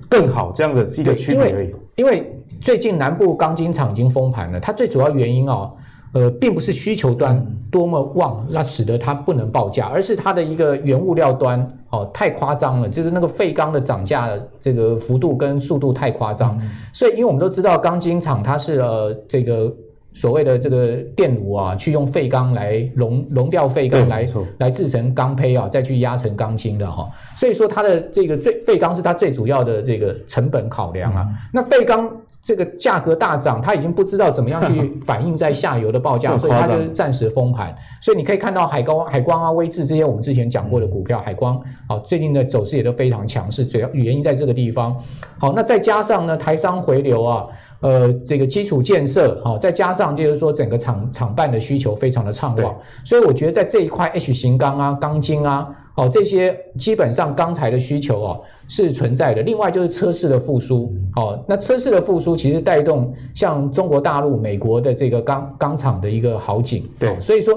[0.09, 1.73] 更好这样的一个区别而已。
[1.95, 2.31] 因为
[2.61, 5.71] 最近南部钢筋厂已经封盘了，它最主要原因哦，
[6.13, 19.73] 呃，并不是需求端多么旺，那使得它不能报价，而是它的一个原物料端哦太夸张了，就是那个废钢的涨价的这个幅度跟速度太夸张，嗯、所以因为我们都知道钢筋厂它是呃这个。
[20.19, 31.23] 所谓的这个电炉啊，去用废钢来熔熔掉废钢来来制成钢坯啊，再去压成钢筋的哈，所以说它的这个最废钢是它最主要的这个成本考量啊。
[31.53, 32.11] 那废钢
[32.41, 37.75] 这个价格大涨，它已经不知道怎么样去 反映在下游的报价，所以它就暂时封盘。
[38.01, 44.97] 所以你可以看到海高海光啊、威智这些我们之前讲过的股票，海光啊最近的走势也都非常强势，主要原因在这个地方。
[45.37, 47.45] 好，那再加上呢，台商回流啊。
[47.79, 52.75] 呃，这个基础建设，哈，再加上就是说整个厂厂办的需求非常的畅旺，
[53.05, 59.41] 所以我觉得在这一块 H 型钢啊、钢筋啊，哦，这些基本上钢材的需求哦是存在的。
[59.43, 67.53] 另外就是车市的复苏，哦，那车市的复苏其实带动像中国大陆、美国的这个钢钢厂的一个好景，对，所以说。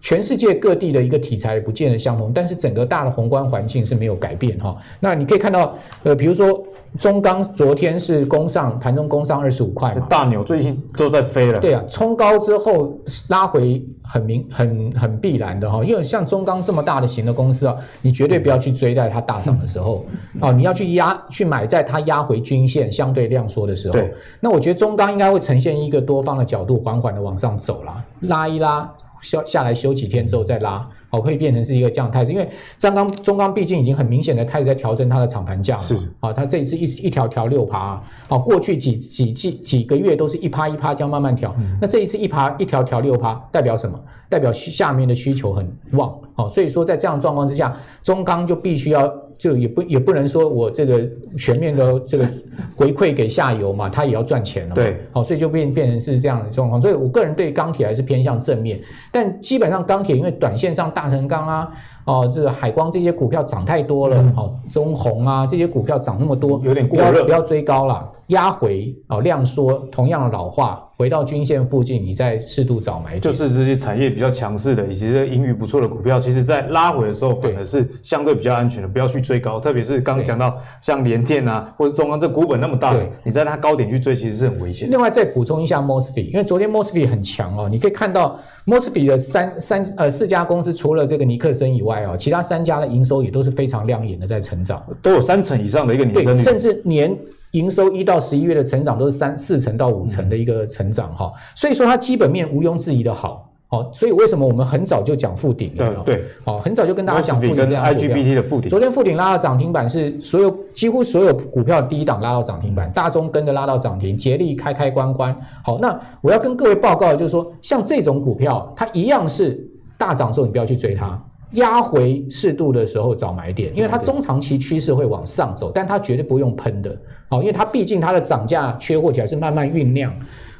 [0.00, 4.74] 全世界各地的一个题材不见得相同，但是整个大的宏观环境是没有改变哈。
[4.98, 5.74] 那你可以看到，
[6.04, 6.62] 呃，比如说
[6.98, 11.58] 中钢昨天是攻上盘中攻上二十五块嘛，大牛最近都在飞了。
[11.58, 12.98] 对啊，冲高之后
[13.28, 20.06] 拉回很明很很必然的哈，因为像中钢这么大的型的公司啊，你绝对不要去追在它大涨的时候
[20.40, 23.92] 哦，你要去压去买在它压回均线相对量缩的时候。
[23.92, 28.90] 对，那我觉得中钢应该会呈现一个多方的角度，缓缓的往上走啦，拉一拉。
[29.20, 32.32] 休下来休几天之后再拉，好，会变成是一个这样态势。
[32.32, 32.48] 因为
[32.78, 43.98] 中钢中钢毕竟已经很明显的开始在调整它的厂盘价了，是啊，它这一次一一调调六趴，哦，过去几几几几个月都是一趴一趴这样慢慢调，嗯、那这一次一趴一调调六趴，代表什么？
[44.28, 49.12] 代表下面的需求很旺，哦，所以说在这样状况之下，中钢就必须要。
[49.40, 51.00] 就也不也不能说我这个
[51.34, 52.28] 全面的这个
[52.76, 54.74] 回馈给下游嘛，他也要赚钱了嘛。
[54.74, 56.78] 对，好，所以就变变成是这样的状况。
[56.78, 58.78] 所以我个人对钢铁还是偏向正面，
[59.10, 61.72] 但基本上钢铁因为短线上大成钢啊。
[62.06, 73.20] 哦，这个海光这些股票涨太多了，哦，中红啊这些股票涨那么多，有点过热，不要追高了，压回哦，量缩，同样的老化，回到均线附近，你再适度找买点。
[73.20, 79.60] 就是这些产业比较强势的，以及这盈余不错的股票，其实在拉回的时候，反而是相对比较安全的，不要去追高。
[79.60, 84.90] 特别是刚刚讲到像联电啊，或者中钢这股本那么大，你在它高点去追，其实是很危险。
[84.90, 88.38] 另外再补充一下 Mosfet，因为昨天 Mosfet 很强哦，你可以看到。
[88.66, 97.18] Mosfet 的三三呃四家公司，除了这个尼克森以外哦，其他三家的营收也都是非常亮眼的，在成长，都有三成以上的一个年增率，甚至年
[97.52, 103.46] 营收一到十一月的成长都是三四成到五成的一个成长哈，嗯、所以说它基本面毋庸置疑的好。
[103.72, 105.72] 好，所以为什么我们很早就讲富鼎？
[105.76, 108.68] 对对，好，很早就跟大家讲富鼎这样 IGBT 的富鼎。
[108.68, 115.32] 昨天富鼎拉到涨停板，是所有几乎所有股票第一档拉到涨停板，大中跟着拉到涨停，竭力开开关关。
[115.64, 119.64] 好，那我要跟各位报告的就是说，像这种股票，它一样是
[119.96, 121.16] 大涨的时候你不要去追它，
[121.52, 126.96] 压回适度的时候找买点，因为它中长期趋势会往上走，但它绝对不用喷的。
[127.28, 130.12] 好，因为它毕竟它的涨价缺货起来是慢慢酝酿。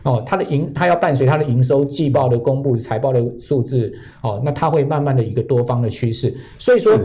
[0.03, 6.35] 哦，它的营，它要伴随它的营收季报的公布、财报的数字，哦，那它会慢慢的一个多方的趋势。
[6.59, 6.99] 所以说，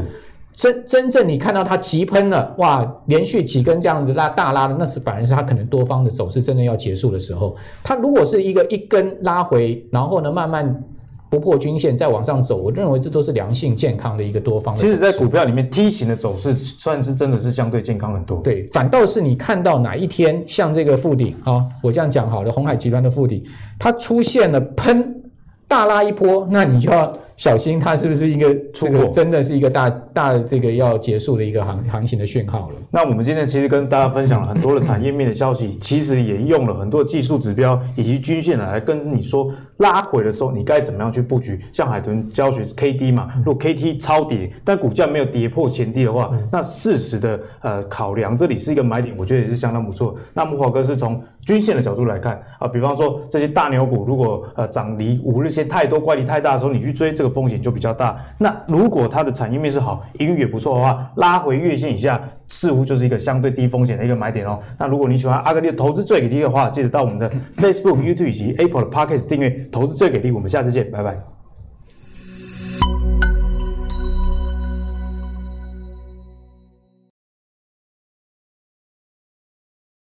[0.53, 7.55] 真真正你看到它急喷了，哇，连续几根这样子拉大拉的，那是反而是它可能多方的走势真的要结束的时候。
[7.83, 10.83] 它如果是一个一根拉回，然后呢慢慢。
[11.31, 14.81] 突破均线再往上走，我认为这都是良性健康的一个多方的。
[14.81, 18.39] 其实，在股票里面梯形的走势算是真的是相对健康很多。
[18.41, 23.43] 对，反倒是你看到哪一天像这个附顶啊，我这样讲好了，红海集团的附顶，
[23.77, 25.13] 它出现了喷
[25.67, 32.75] 大拉一波，那你就要小心它是不是一个这个真的是一个大大这个要结束的一个行行情的讯号了。
[32.91, 41.59] 那我们今天其实跟大家分享了很多的产业面的消息，其实也用了很多技术指标以及均线来跟你说，拉回的时候你该怎么样去布局。
[41.73, 50.15] 像海豚教学 K D 嘛，如果 K T 超跌，但股价没有跌破前低的话，那适时的呃考量这里是一个买点，我觉得也是相当不错。
[50.33, 58.17] 那木华哥是从均线的角度来看啊，比方说这些大牛股如果呃涨离五日线太多，乖离太大的时候，你去追这个风险就比较大。
[58.37, 64.59] 那如果它的产业面是好，营运也不错的话，拉回月线以下，似乎就是一个相对低风险的一个买点哦。
[64.77, 70.31] 那如果你喜欢阿格力的投资最给力的话，记得到我们的 Facebook、YouTube 以及 Apple 的 Podcast 订阅投资最给力。
[70.31, 71.34] 我们下次见，拜拜。